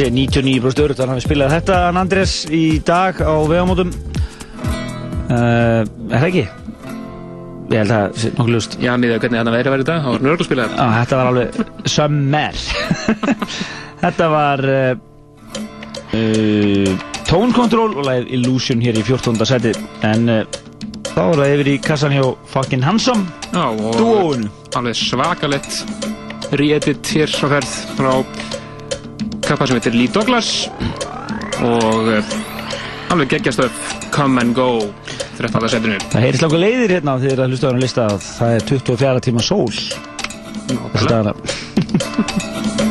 [0.00, 3.90] sé 99% örugt að hann hafi spilað þetta hann Andrés í dag á vegamótum
[5.28, 6.44] uh, Er það ekki?
[7.70, 9.88] Ég held að það sé nokkuð lust Já, miðað hvernig hann væri að vera í
[9.90, 11.48] dag, hann var nörglu spilaðar Já, þetta var alveg
[11.94, 12.54] sömmer
[14.04, 14.94] Þetta var uh,
[17.28, 19.44] Tone Control og lagið Illusion hér í 14.
[19.50, 19.74] seti
[20.08, 20.60] en uh,
[21.10, 22.24] þá er það yfir í kassan hjá
[22.54, 24.48] fucking Hansom Já, og Dúóinu.
[24.80, 25.70] alveg svakalett
[26.56, 28.12] re-edit hér á ferð frá
[29.50, 30.68] kappa sem heitir Lee Douglas
[31.66, 32.34] og uh,
[33.10, 34.68] alveg geggjastöf Come and Go
[35.40, 35.66] 13.
[35.72, 38.68] setinu Það heyrist langar leiðir hérna þegar að hlusta á hann lista að það er
[38.70, 39.72] 24 tíma sól
[40.70, 41.34] Þessa dagana.
[41.34, 42.89] Come on.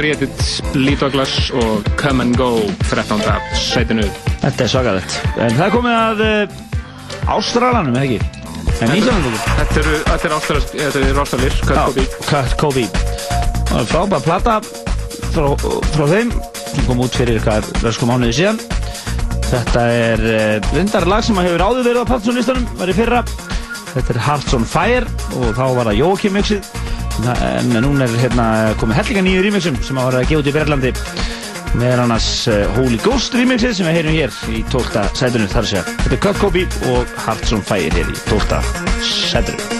[0.00, 3.20] Lee Douglas og Come and Go 13.
[3.52, 4.06] sætinu.
[4.40, 5.16] Þetta er svakalegt.
[5.36, 8.20] En það komið að uh, Ástralanum, eða ekki?
[8.80, 12.06] En Nýsjálfum Þetta er ástralir, Kurt Kobe.
[12.30, 12.86] Kurt Kobe.
[13.68, 14.56] Það er frábæð plata
[15.34, 15.46] frá,
[15.92, 16.32] frá þeim
[16.62, 18.64] sem kom út fyrir eitthvað röskum mánuði síðan.
[19.50, 23.24] Þetta er uh, reyndar lag sem hefur áður verið á Patsunlistanum, var í fyrra.
[23.90, 25.04] Þetta er Hearts on Fire
[25.36, 26.79] og þá var það Joakim mixið.
[27.28, 28.46] En núna er hérna
[28.80, 30.92] komið hellinga nýju remixum sem að var að gefa út í Berlandi.
[31.80, 35.04] Meðan annars uh, Holy Ghost remixið sem við heyrum hér í 12.
[35.20, 35.84] sætunum þar að segja.
[36.00, 36.64] Þetta er Kurt Kobe
[36.94, 38.64] og Hearts on Fire hér í 12.
[39.04, 39.79] sætunum.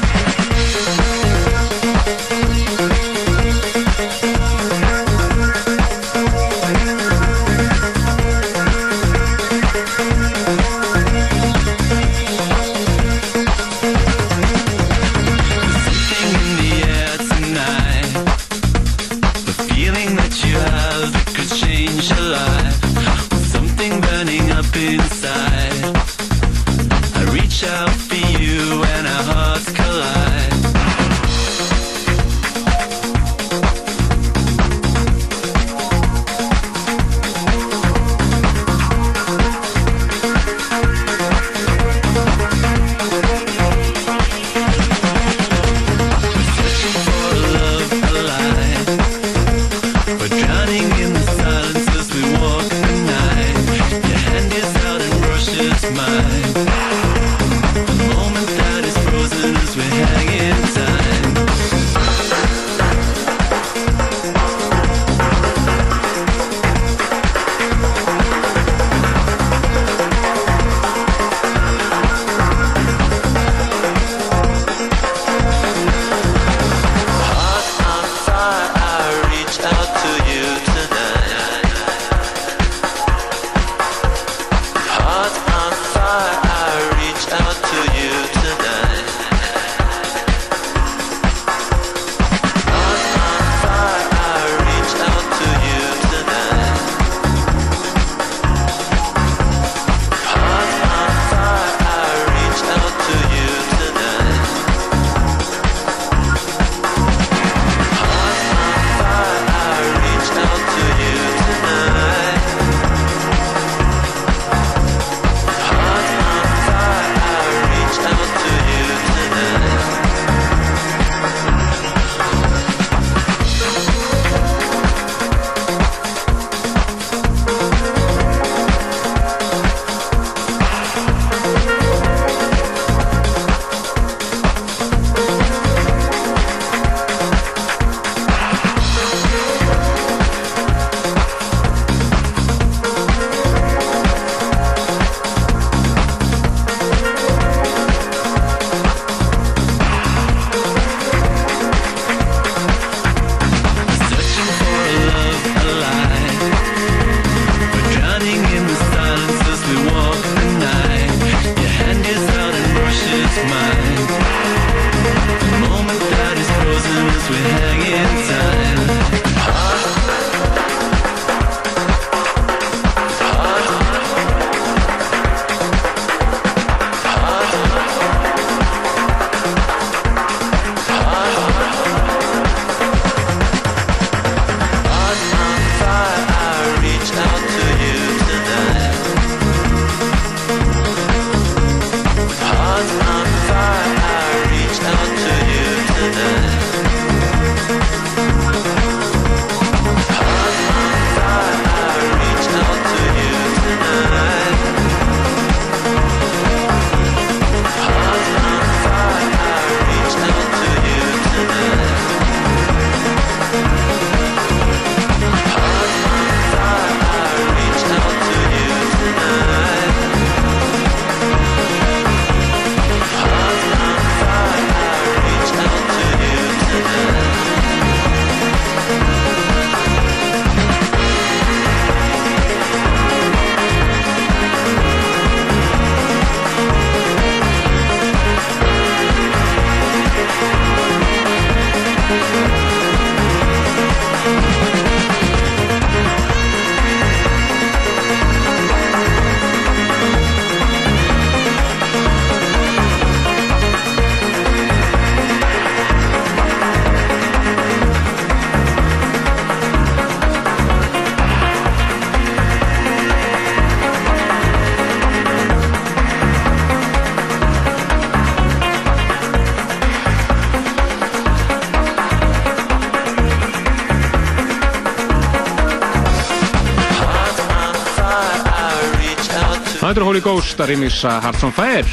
[280.10, 281.84] Holy Ghost að remixa Hearts on Fire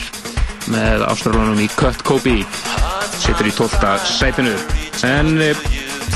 [0.74, 2.40] með ástralunum í Cut Kobe
[3.14, 3.92] sittur í 12.
[4.10, 4.56] sætinu.
[5.06, 5.60] En eh,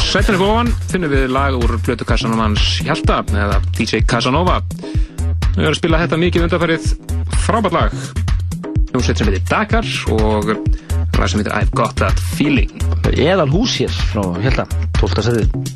[0.02, 4.57] sætinu góðan finnum við lag úr blötukassanum hans Hjalta eða DJ Casanova.
[4.80, 6.90] Við höfum að spila þetta mikið undarfærið
[7.44, 7.94] frábært lag.
[8.90, 12.73] Hljómsveit sem heitir Dakar og lag sem heitir I've Got That Feeling.
[13.14, 14.65] Eðal hús hér frá Hjalta
[14.98, 15.22] 12.
[15.30, 15.70] sætið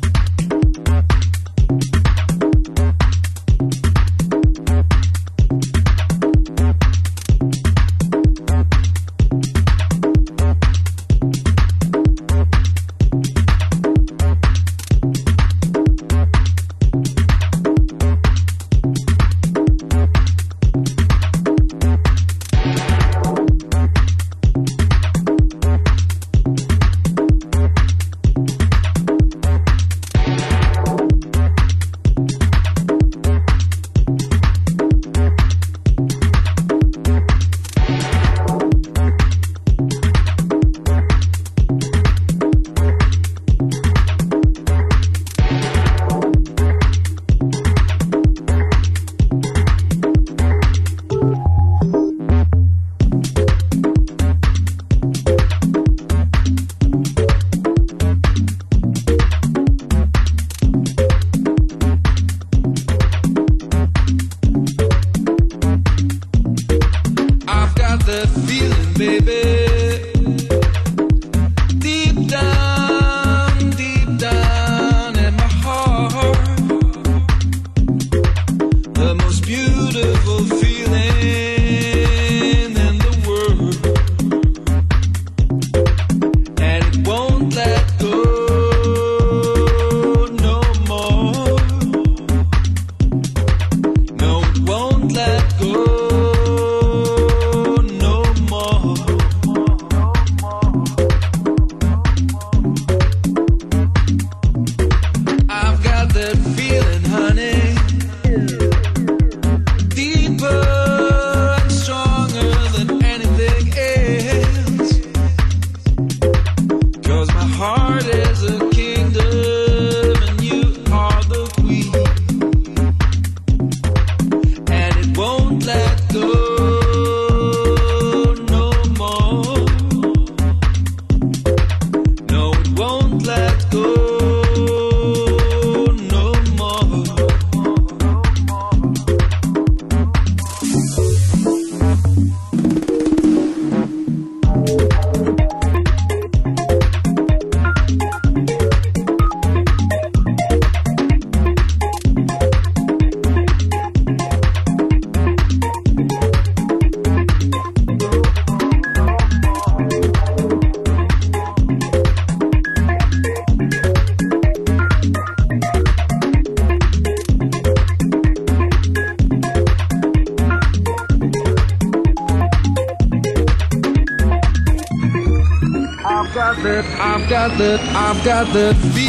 [178.26, 179.05] got the feeling,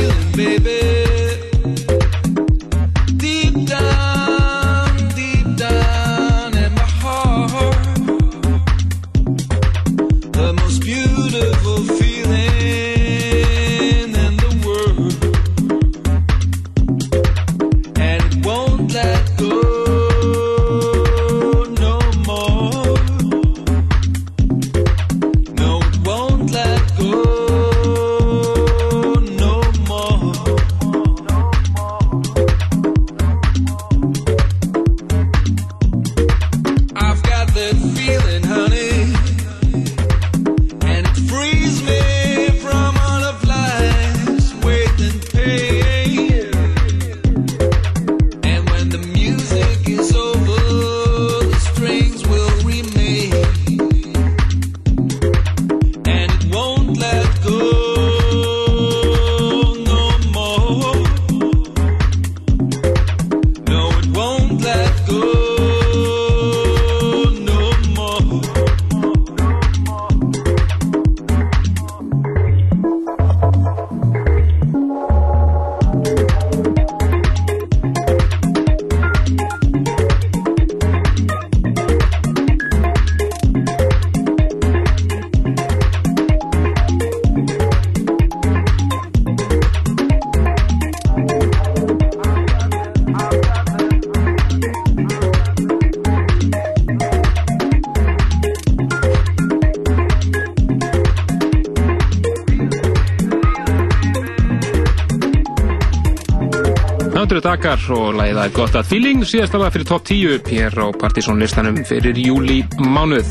[107.48, 110.88] Alfred Akar og lagið að gott að feeling síðast alveg fyrir top 10 hér á
[111.00, 113.30] Partizón listanum fyrir júli mánuð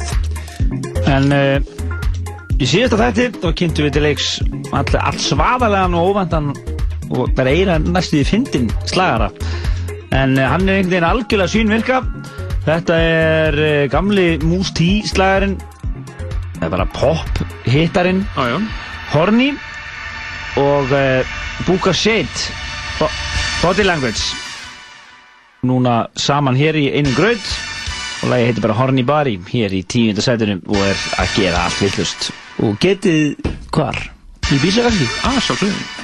[1.12, 1.60] En uh,
[2.56, 4.30] í síðasta þætti þá kynntum við til leiks
[4.72, 6.48] all, all svaðalegan og óvandan
[7.10, 9.28] og bara eira næstu í fyndin slagara.
[10.16, 12.00] En uh, hann er einhvern veginn algjörlega sínvirka
[12.64, 15.58] þetta er uh, gamli Moose T slagarinn.
[16.54, 18.56] Það er bara pop hittarinn ah,
[19.12, 19.52] Horny
[20.56, 20.94] og
[21.66, 22.64] Buka Shade
[23.66, 24.22] Body Language
[25.66, 27.42] núna saman hér í einu gröð
[28.22, 31.82] og lagi heitir bara Horny Body hér í tíunda sætunum og er að gera allt
[31.82, 32.30] villust
[32.62, 33.98] og getið hvar?
[34.54, 35.10] Í bísakassi?
[35.26, 35.95] Ah, sjálfsögum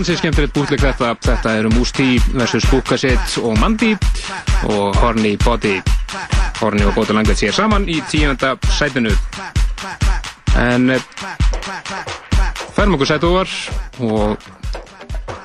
[0.00, 1.10] ansið skemmtilegt bútleg þetta.
[1.20, 2.64] Þetta eru Moose T vs.
[2.70, 3.90] Bukasitt og Mandy
[4.72, 5.74] og Horny Body.
[6.60, 9.12] Horny og Body Language hér saman í tíunda sætinu.
[10.60, 11.04] En eh,
[12.76, 13.52] færum okkur sætu ofar
[14.00, 14.48] og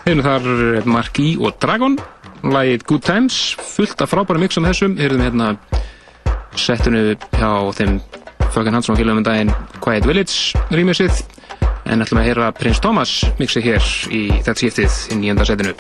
[0.05, 0.49] hefum þar
[0.87, 1.99] Marquis og Dragon.
[2.45, 4.95] Lægið Good Times, fullt af frábæra mixum þessum.
[5.01, 5.55] Hefum hérna
[6.55, 7.99] settinu hjá þeim
[8.55, 9.51] Föggan Hansson og félagum um daginn
[9.83, 11.25] Quiet Village rýmisið
[11.85, 15.75] en ætlum að heyra Prins Thomas mixið hér í þetta skiptið í nýjönda setinu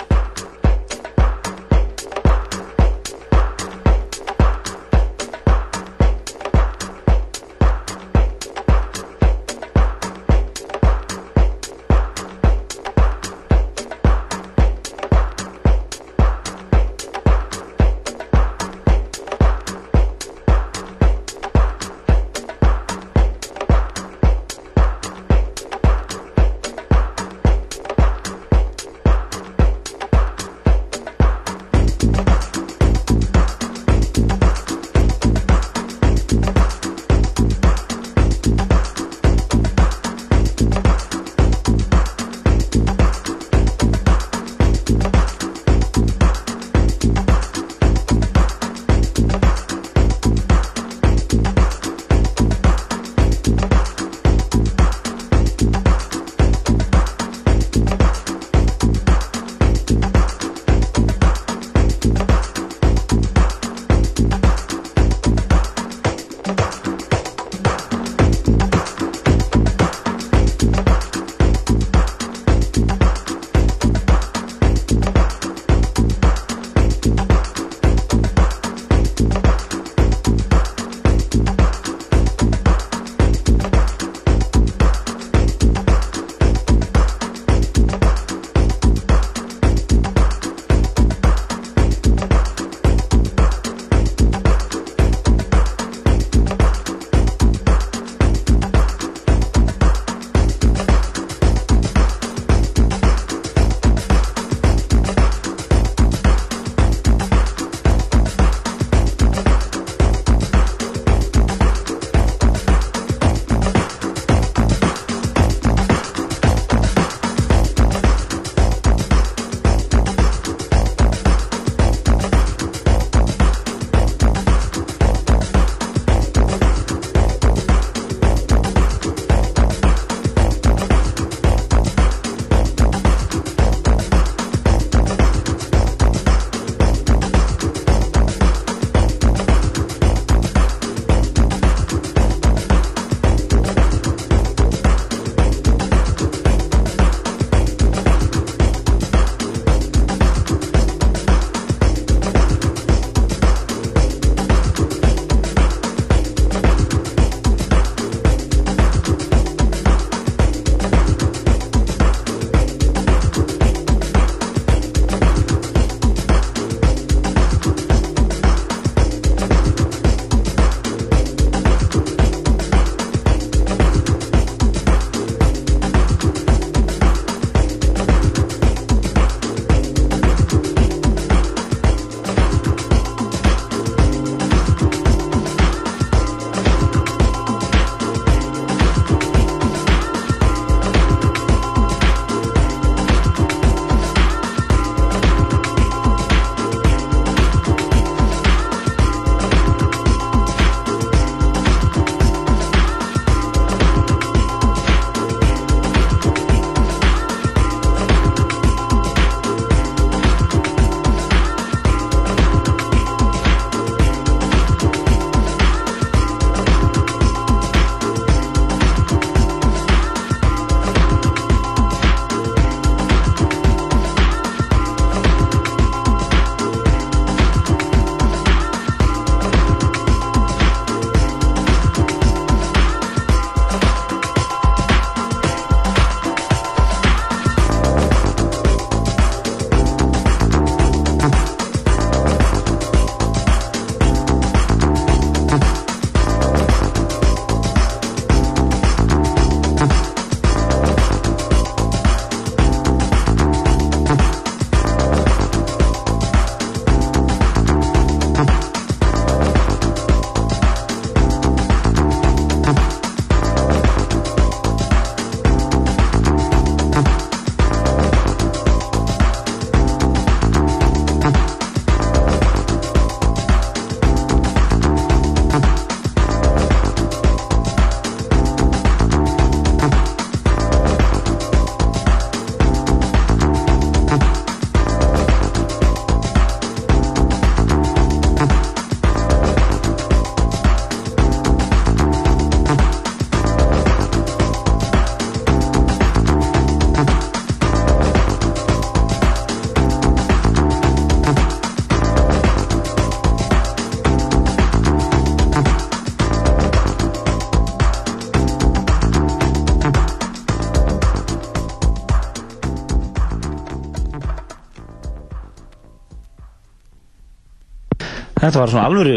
[318.45, 319.15] Þetta var svona alvöru,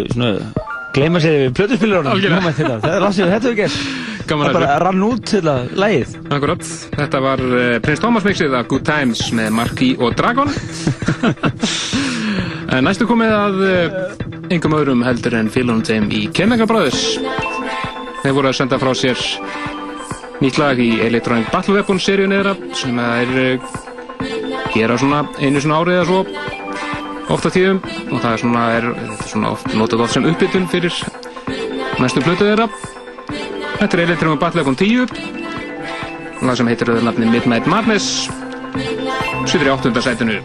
[0.97, 2.21] gleyma sér yfir plötuspilurunum.
[2.57, 3.81] Það er lasið, þetta hefur gert.
[4.29, 4.81] Gaman Það að bara þessu.
[4.85, 6.15] rann út til að lægið.
[6.37, 6.65] Akkurat,
[6.97, 10.51] þetta var uh, Prins Thomas mixið að Good Times með Marquis og Dragon
[12.85, 13.97] næstu komið að uh,
[14.53, 17.01] engum öðrum heldur en félunum þeim í Kennaga Brothers
[18.21, 19.23] Þeir voru að senda frá sér
[20.43, 23.73] nýtt lag í Electronic Battle Weapon seríun eðra sem er uh,
[24.75, 26.21] gera svona einu svona árið eða svo
[27.33, 28.87] ofta tíðum og það er svona, er,
[29.29, 30.95] svona oft notað oft sem uppbytun fyrir
[31.99, 32.69] næstu plötu þeirra.
[33.79, 38.29] Þetta er Electronic Battle Weapon 10 lag sem heitir öður nafni Midnight Madness.
[39.49, 40.43] Sýtur í áttunda sætinu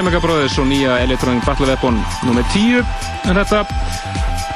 [0.00, 2.40] Chemical Brothers og nýja Electronic Battle Weapon nr.
[2.54, 2.78] 10
[3.28, 3.58] er þetta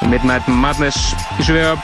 [0.08, 1.74] Midnight Madness í svega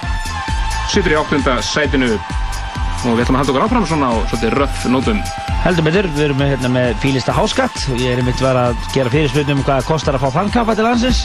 [0.88, 2.08] situr í áttunda sætinu.
[2.14, 5.20] Og við ætlum að halda okkur áfram svona á svolítið röff nótum.
[5.66, 7.76] Heldur betur, við erum með, hérna, með fílista háskatt.
[7.92, 10.88] Og ég er einmitt var að gera fyrirspilnum um hvað kostar að fá þannkaffa til
[10.88, 11.20] landsins.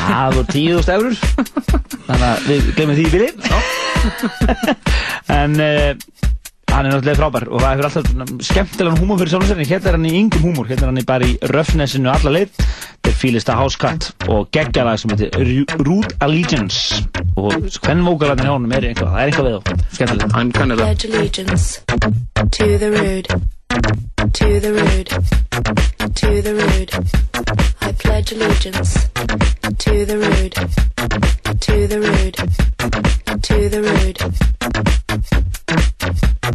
[0.00, 1.14] Það voru 10.000 eurur.
[2.10, 3.30] Þannig að við glemum því í bili.
[5.36, 5.90] En uh,
[6.76, 8.06] hann er náttúrulega frábær og það hefur alltaf
[8.44, 11.24] skemmtilegan húmor fyrir en hérna er hann í yngum húmor, hérna er hann í bara
[11.24, 12.50] í röfnessinu alla leið.
[12.96, 15.30] Þetta er fílista háskatt og geggjalag sem heitir
[15.86, 17.00] Rude Allegiance.
[17.36, 19.60] Og hvern vókalarnir hjá honum er eitthvað, það er eitthvað við þá.
[19.96, 20.36] Skemmtilegt.
[20.36, 21.66] Hann kannir það pledge allegiance
[22.56, 23.28] to the rude,
[24.32, 25.10] to the rude,
[26.20, 26.92] to the rude.
[27.80, 28.92] I pledge allegiance
[29.78, 30.56] to the rude,
[31.60, 32.36] to the rude,
[33.42, 35.65] to the rude.
[36.46, 36.52] To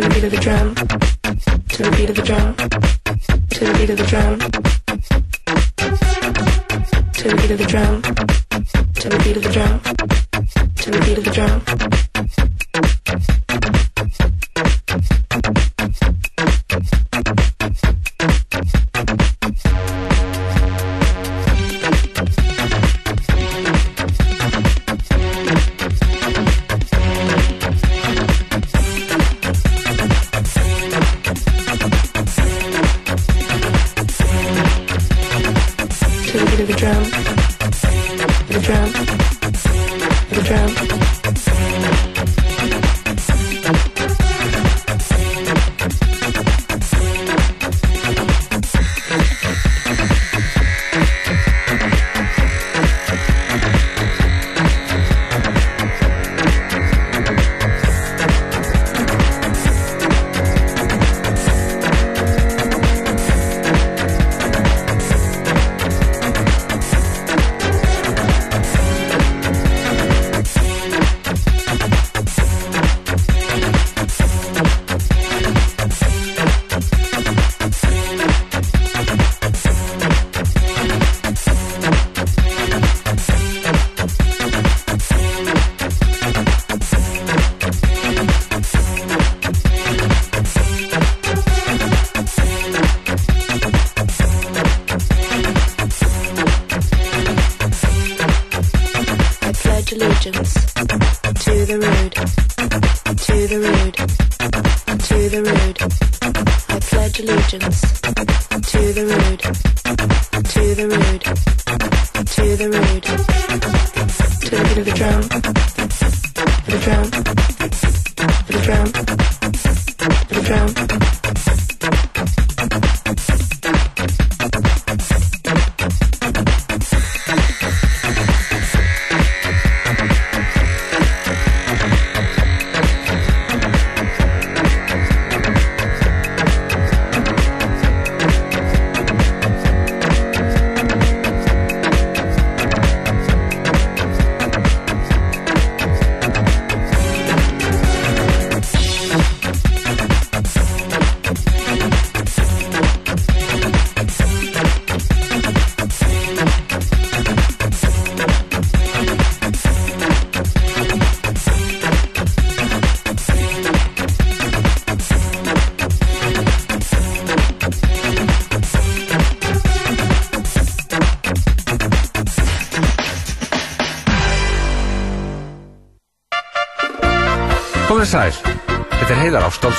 [0.00, 0.74] the beat of the drum,
[1.68, 2.56] to the beat of the drum,
[3.62, 4.38] to the beat of the drum,
[7.12, 8.02] to the beat of the drum,
[8.94, 9.80] to the beat of the drum,
[10.74, 12.01] to the beat of the drum.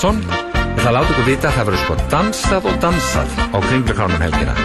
[0.03, 0.19] Heiðar Ástálsson.
[0.53, 4.23] Ég ætla að láta ykkur vita að það verður sko dansað og dansað á kringlukánum
[4.23, 4.55] helgina.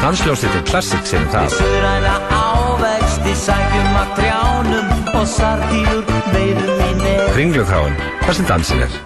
[0.00, 1.50] Dansljósið er klassik sem það.
[1.52, 7.28] Suðræna ávexti sækjum að trjánum og sardínur veiðum í nef.
[7.34, 8.96] Kringlukáin, þar sem dansin er.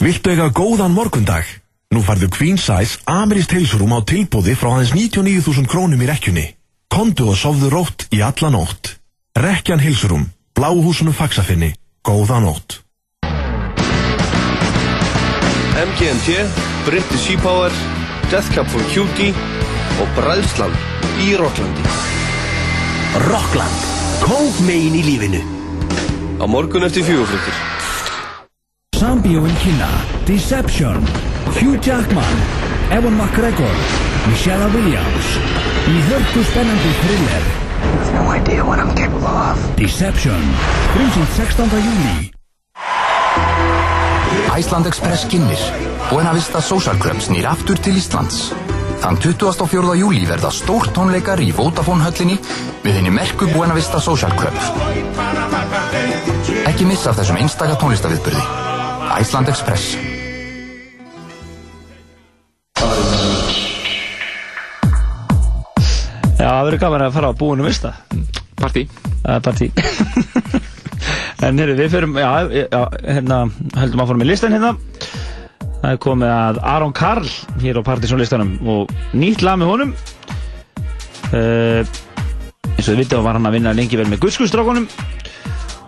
[0.00, 1.46] Viltu eiga góðan morgundag?
[1.94, 6.46] Nú farðu Queen Size Amirist heilsurum á tilbúði frá aðeins 99.000 krónum í rekkjunni.
[6.90, 8.96] Kondu og sofðu rótt í alla nótt.
[9.38, 11.74] Rekkjan heilsurum, bláhúsunum fagsafinni,
[12.06, 12.80] góða nótt.
[15.80, 16.28] MGMT,
[16.84, 17.70] British Sea Power,
[18.28, 19.32] Death Cab for Cutie
[19.96, 20.74] og Bræðslan
[21.24, 21.84] í Rocklandi.
[23.24, 23.86] Rockland.
[24.20, 25.40] Kók megin í lífinu.
[26.36, 27.56] Á morgun eftir fjögurfluttir.
[29.00, 29.88] Sambíóin kynna
[30.28, 31.00] Deception
[31.56, 32.36] Hugh Jackman
[32.92, 33.76] Evan McGregor
[34.28, 35.30] Michelle Williams
[35.88, 37.46] í hörku spennandi thriller
[38.12, 39.56] No idea what I'm capable of.
[39.80, 40.44] Deception
[40.92, 41.72] frumsýnt 16.
[41.80, 42.30] júli
[44.58, 45.58] Iceland Express kynir
[46.10, 48.50] Buena Vista Social Club snýr aftur til Íslands.
[49.00, 49.94] Þann 24.
[50.00, 52.38] júli verða stórt tónleikar í Vodafone höllinni
[52.82, 54.56] við henni merku Buena Vista Social Club.
[56.66, 58.42] Ekki missa af þessum einstaka tónlistaviðburði.
[59.20, 59.94] Iceland Express.
[66.40, 67.94] Já, það verður gaman að fara á búinu vista.
[68.60, 68.88] Partí.
[69.22, 69.72] Það er partí.
[71.40, 73.40] en hérna, við förum, já, já, hérna,
[73.80, 74.74] höldum að fórum í listan hérna.
[75.80, 77.28] Það er komið að Aron Karl
[77.62, 79.94] hér á partysónlistanum og nýtt lag með honum.
[81.30, 81.80] Uh,
[82.74, 84.88] eins og þið vitið var hann að vinna lengi vel með Guðskustrákonum.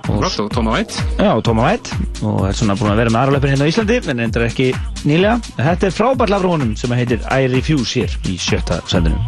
[0.07, 0.97] Flott og Tóma Vætt.
[1.19, 1.93] Já, Tóma Vætt
[2.23, 4.73] og er svona búin að vera með aðralöpin hérna á Íslandi en endur ekki
[5.07, 5.39] nýlega.
[5.61, 9.21] Þetta er frábært lag frá honum sem heitir I Refuse hér í sjötta sendinu.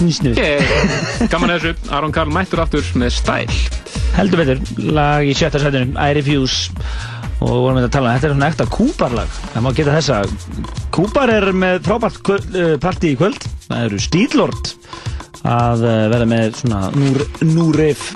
[0.00, 0.64] Yeah.
[1.28, 3.50] Gaman að þessu, Aron Karl mættur aftur með stæl
[4.16, 4.62] Heldur betur,
[4.96, 6.72] lag í sjötta setinu I Refuse.
[7.40, 10.16] Og vorum við að tala um þetta er svona ekta kúparlag það má geta þessa
[10.92, 13.46] kúpar er með frábært eh, partí í kvöld.
[13.68, 14.72] Það eru Stílord
[15.48, 18.10] að eh, vera með svona núr, núrif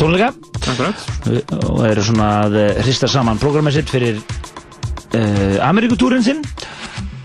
[0.00, 0.32] tónleika.
[1.70, 6.44] Og eru svona að eh, hrista saman prógramið sitt fyrir uh, Amerikutúrin sinn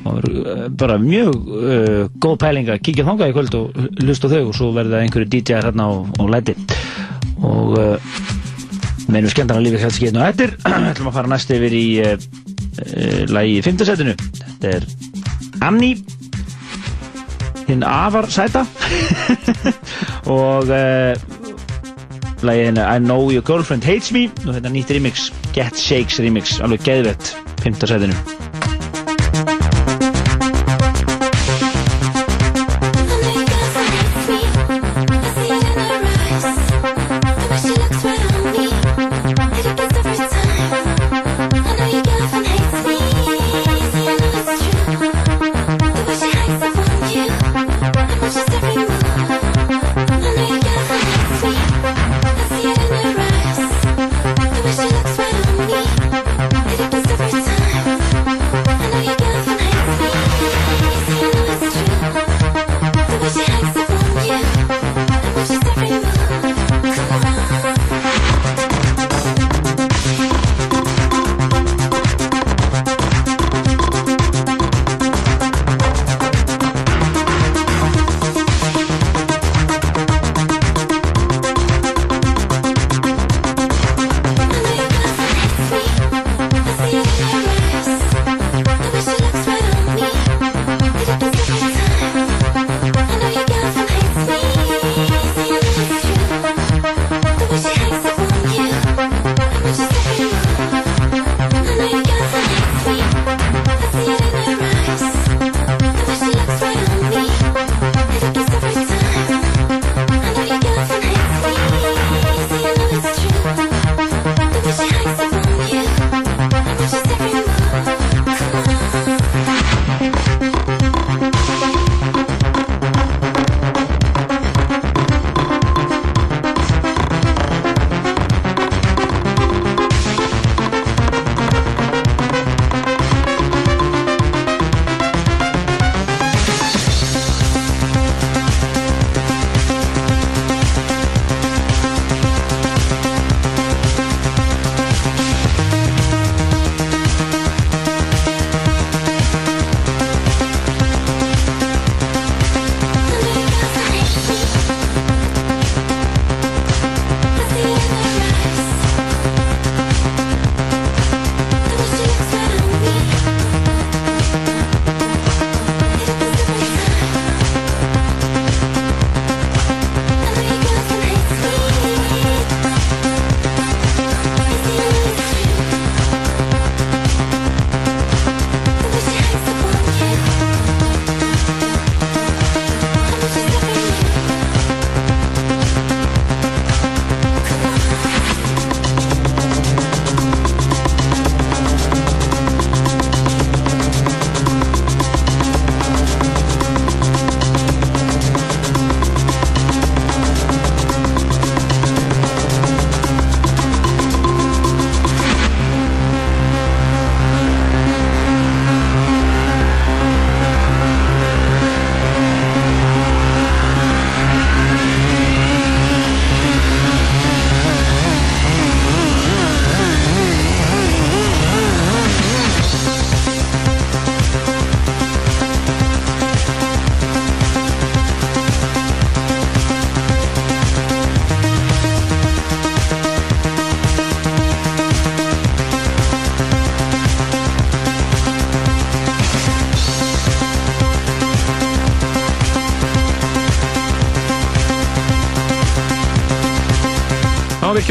[0.05, 4.71] bara mjög uh, góð pæling að kíkja þangað í kvöld og hlusta þau og svo
[4.75, 6.55] verða einhverju DJ-ar hérna á, á læti.
[7.45, 8.19] Og uh,
[9.09, 10.55] meinum skemmtana lífi hérna skeitin og eftir
[10.91, 12.15] ætlum að fara næst yfir í uh,
[13.33, 14.87] lagi í fymtasettinu þetta er
[15.65, 15.97] Annie
[17.65, 18.65] hinn afar sæta.
[20.35, 21.13] Og uh,
[22.45, 24.27] lagið I Know Your Girlfriend Hates Me.
[24.45, 27.33] Og þetta nýtt remix Get Shakes remix, alveg geðvett
[27.63, 28.44] fymtasettinu Það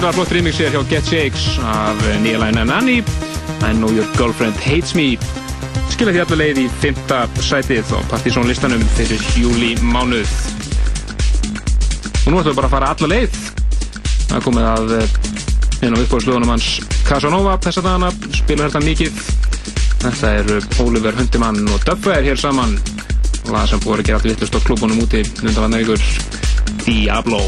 [0.05, 2.99] virkilega flott remix hér hjá Get Shakes af nýja lægina Nanny
[3.65, 5.17] I Know Your Girlfriend Hates Me.
[5.89, 10.29] Skilja því allar leið í fymta sætið á Partizón listanum fyrir júli mánuð.
[12.27, 13.39] Og nú ætlum við bara að fara allar leið.
[14.29, 15.17] Það er komið að eh,
[15.81, 16.69] einu af uppbóðslöðunum hans
[17.09, 19.23] Casanova þessa dagana, spila þetta mikið.
[20.05, 22.77] Þetta er Oliver Hundimann og Döffa er hér saman.
[23.49, 26.05] Lag sem búið að gera allir vittlust á klúbunum úti undan vannar ykkur
[26.85, 27.41] Diablo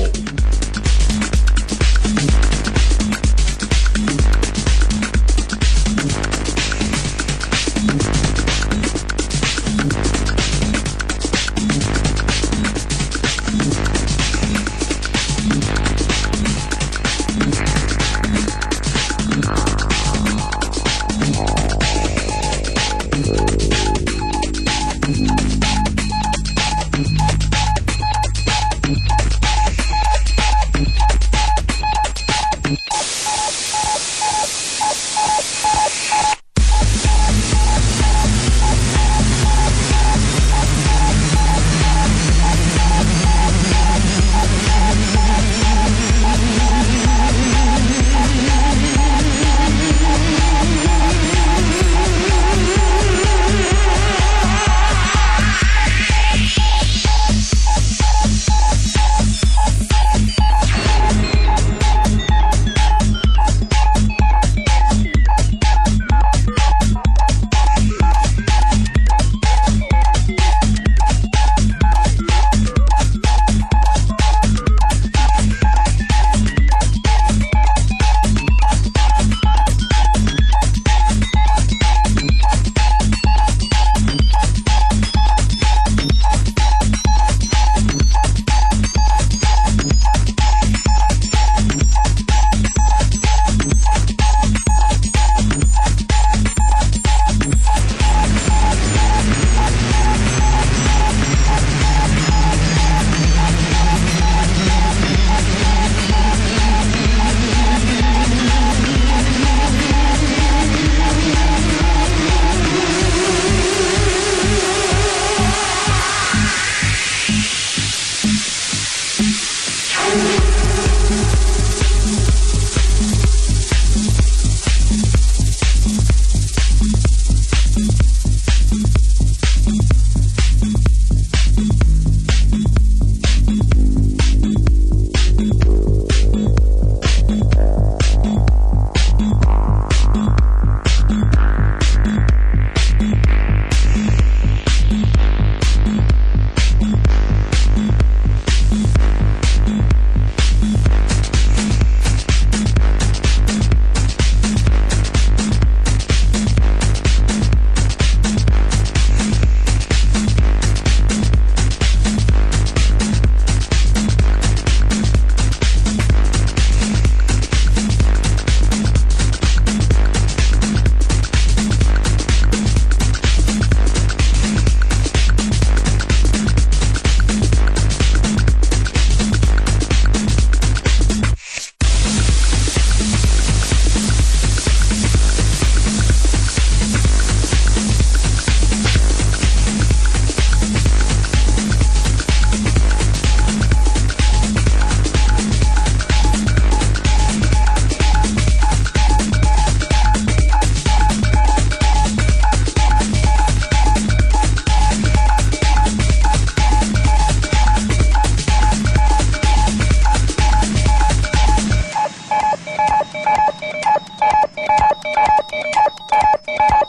[213.62, 213.74] Yep,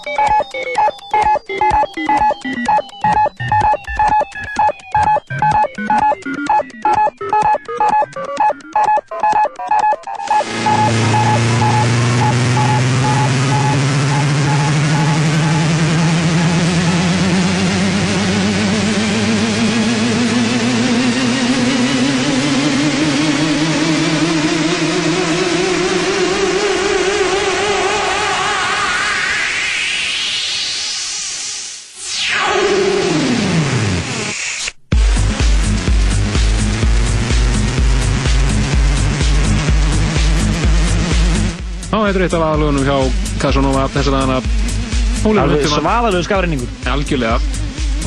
[0.08, 0.97] yep, yep.
[42.08, 42.98] Þetta er eitt af aðlugunum hjá
[43.42, 44.52] Casanova þess að
[45.28, 45.82] Ólífur Alveg Hundimann.
[45.82, 47.40] svaðalegu skafreiningur Algjörlega.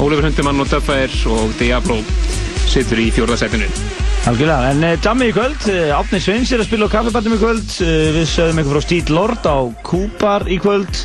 [0.00, 1.98] Ólífur Hundimann og Dubfire og Diablo
[2.70, 3.66] situr í fjórðasettinu
[4.30, 7.40] Algjörlega, en uh, Jammi í kvöld, uh, Átni Sveins er að spila á kaffebattum í
[7.40, 7.70] kvöld.
[7.80, 9.56] Uh, Við sögum eitthvað frá Steel Lord á
[9.88, 11.00] Kúpar í kvöld.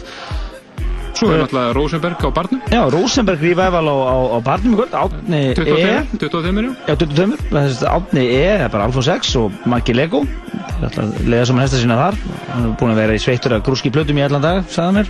[1.15, 2.59] Svo er náttúrulega Rosenberg á barnum.
[2.67, 4.97] Já, Rosenberg Revival á, á, á barnum í kvöld.
[4.99, 5.53] Átni E.
[5.55, 8.41] 25, 25 já Já, 25, þessi Átni E.
[8.65, 10.25] er bara Alfa 6 og Maggi Lego.
[10.51, 12.19] Það er alltaf að lega saman hesta sína þar
[12.55, 14.95] Hann er búin að vera í sveittur að grúski plötum í allan dag, sagði hann
[14.95, 15.09] mér.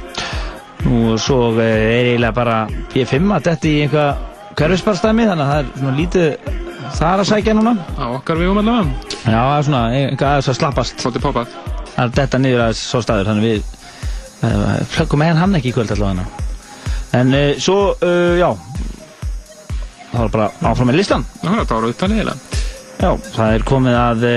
[0.85, 2.55] Nú, svo eh, er eiginlega bara
[2.89, 4.23] P5 að detti í einhvað
[4.57, 6.49] hverfisbarstæmi þannig að það er svona lítið
[6.95, 7.75] þar að sækja núna.
[8.01, 9.13] Á okkar vegum allavega.
[9.19, 11.05] Já, það er svona eitthvað aðeins að slappast.
[11.05, 11.53] Svolítið poppað.
[11.91, 13.69] Það er detta niður aðeins svo staður þannig við
[14.49, 16.43] uh, plöggum með hann ekki í kvöld allavega.
[17.21, 18.49] En uh, svo, uh, já
[20.09, 21.25] Það var bara áfram með listan
[22.95, 24.29] Já, það er komið að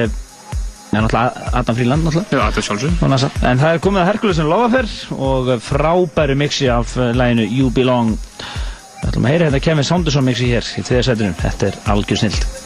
[0.99, 2.29] Já, náttúrulega Adam Fríland náttúrulega.
[2.35, 2.91] Já, er sjálfsög.
[3.47, 8.17] En það er komið að Herkulesin Lofafer og frábæru mixi af uh, læginu You Belong.
[8.99, 12.25] Við ætlum að heyra hérna Kevin Saunderson mixi hér í þriða sætunum Þetta er algjör
[12.25, 12.58] snilt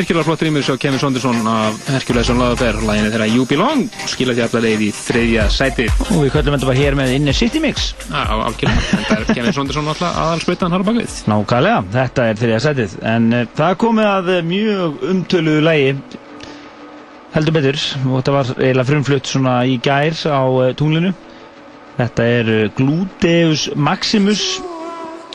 [0.00, 4.32] virkilega flott rýmur svo Kevin Sonderson af Hercules og Laðafer læginu þeirra You Belong skila
[4.36, 5.88] því allar leið í þriðja sæti.
[6.06, 7.90] Og við köllum þetta bara hér með Inner City Mix.
[8.06, 12.62] Já, algjörlega, þetta er Kevin Sonderson alltaf aðalspautan har á bakvið Nákvæmlega, þetta er þriðja
[12.64, 12.96] sætið.
[13.12, 15.92] En uh, það komið að uh, mjög umtöluðu lægi
[17.34, 21.12] heldur betur og þetta var eiginlega frumflutt svona í gær á uh, tunglinu.
[22.00, 24.48] Þetta er Gluteus Maximus.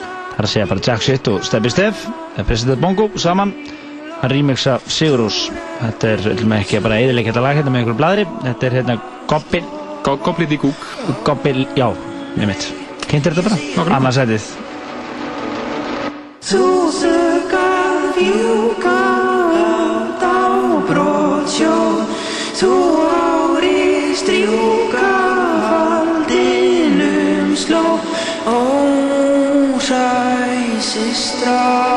[0.02, 2.08] Það er að segja bara Jack Shit og Steppi Steff
[2.44, 3.54] President Bongo saman
[4.26, 6.20] hann remixa Sigurús þetta er
[6.58, 8.96] ekki að bara eðilegja þetta lag hérna með einhverjum bladri þetta er hérna
[9.30, 9.66] Gobbin
[10.06, 10.82] Gobblið í kúk
[11.26, 11.88] Gobbil, já,
[12.38, 12.64] með mitt
[13.10, 13.58] kynntir þetta bara,
[14.00, 14.44] annarsætið
[16.46, 19.00] Þú sökar fjúka
[20.22, 21.76] dábrottsjó
[22.56, 22.74] Þú
[23.10, 25.10] ári strjúka
[25.66, 27.86] faldinum sló.
[29.86, 30.26] Ósæsi
[31.18, 31.95] strákur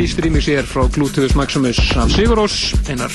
[0.00, 3.12] Já, Epís rýmix er frá Gluteus Maximus af Sigurós, einar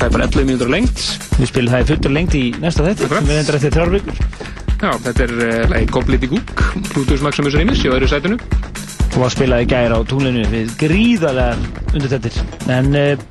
[0.00, 0.98] tæpar 11 mínútur lengt.
[1.38, 4.18] Við spilum það í fullur lengt í næsta þetta, við endur eftir þrjár vikur.
[4.82, 8.38] Já, þetta er uh, leið Gobliti Gúk, Gluteus Maximus rýmix í öðru sætinu.
[9.12, 11.54] Og var spilað í gæri á túnlinu við gríðarlega
[11.94, 12.42] undir þettir.
[12.66, 13.28] En uh,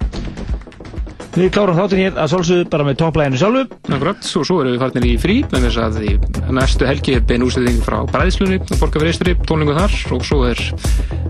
[1.36, 3.66] við klárum þáttin hér að sólsögðu bara með topplæginu sjálfu.
[3.92, 6.16] Akkurat, og svo erum við farnir í frí, með þess að í
[6.56, 10.64] næstu helgi er bein úsæðing frá Bræðslunni og Borgarfyrirstri, tónlingu þar, og svo er,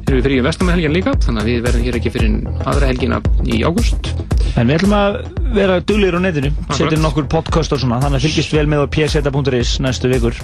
[0.08, 3.20] erum við frí í vestamhelgin líka, þannig að við verðum hér ekki fyrir aðra helgina
[3.44, 4.12] í ágúst.
[4.58, 5.18] En við ætlum að
[5.58, 8.88] vera duglir á netinu, setjum nokkur podcast og svona, þannig að fylgist vel með á
[8.96, 10.40] pseta.is næstu vikur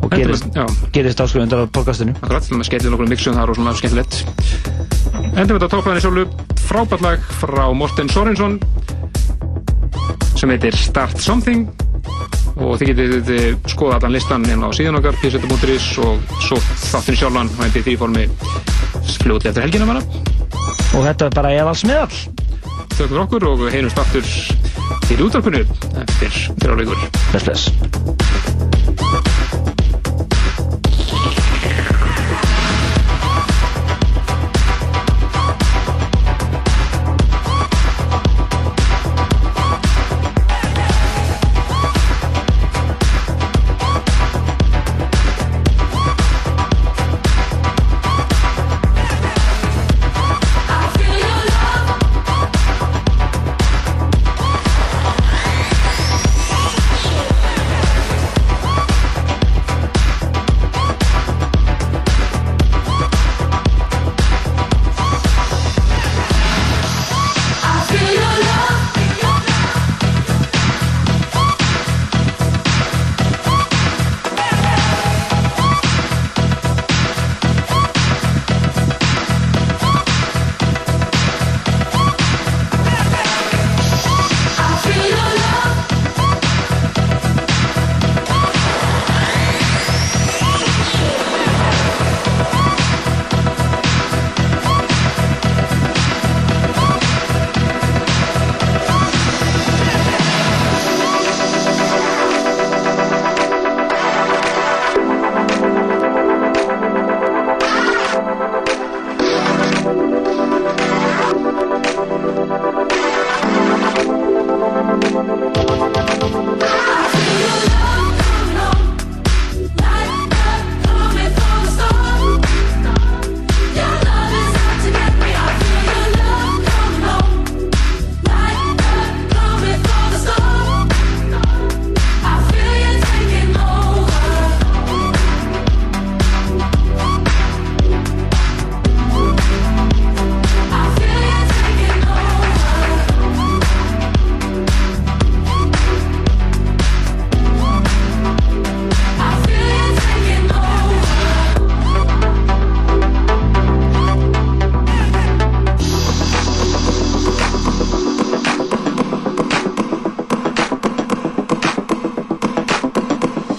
[0.00, 2.16] og gerist, áskrifundur á podcastinu.
[2.18, 4.22] Akkurat, þannig að skellum nokkur mixum þar og svona skemmtilegt.
[5.30, 6.24] Endum við þetta topplæðinu sjálfu,
[6.66, 8.58] frábært lag frá Morten Sorensson
[10.40, 11.68] sem heitir Start Something
[12.60, 13.30] og þið getið
[13.70, 18.26] skoða allan listan inn á síðan okkar pseta.is og svo þáttinu sjálfan á MP3 formi
[19.20, 20.04] fljóti eftir helgina bara.
[20.96, 22.10] Og þetta er bara eðals meðal.
[22.96, 24.28] Þau fyrir okkur og heyrumst aftur
[25.08, 25.64] til útarpinu
[26.04, 27.08] eftir þrjá vikur.
[27.32, 27.89] Bless, bless.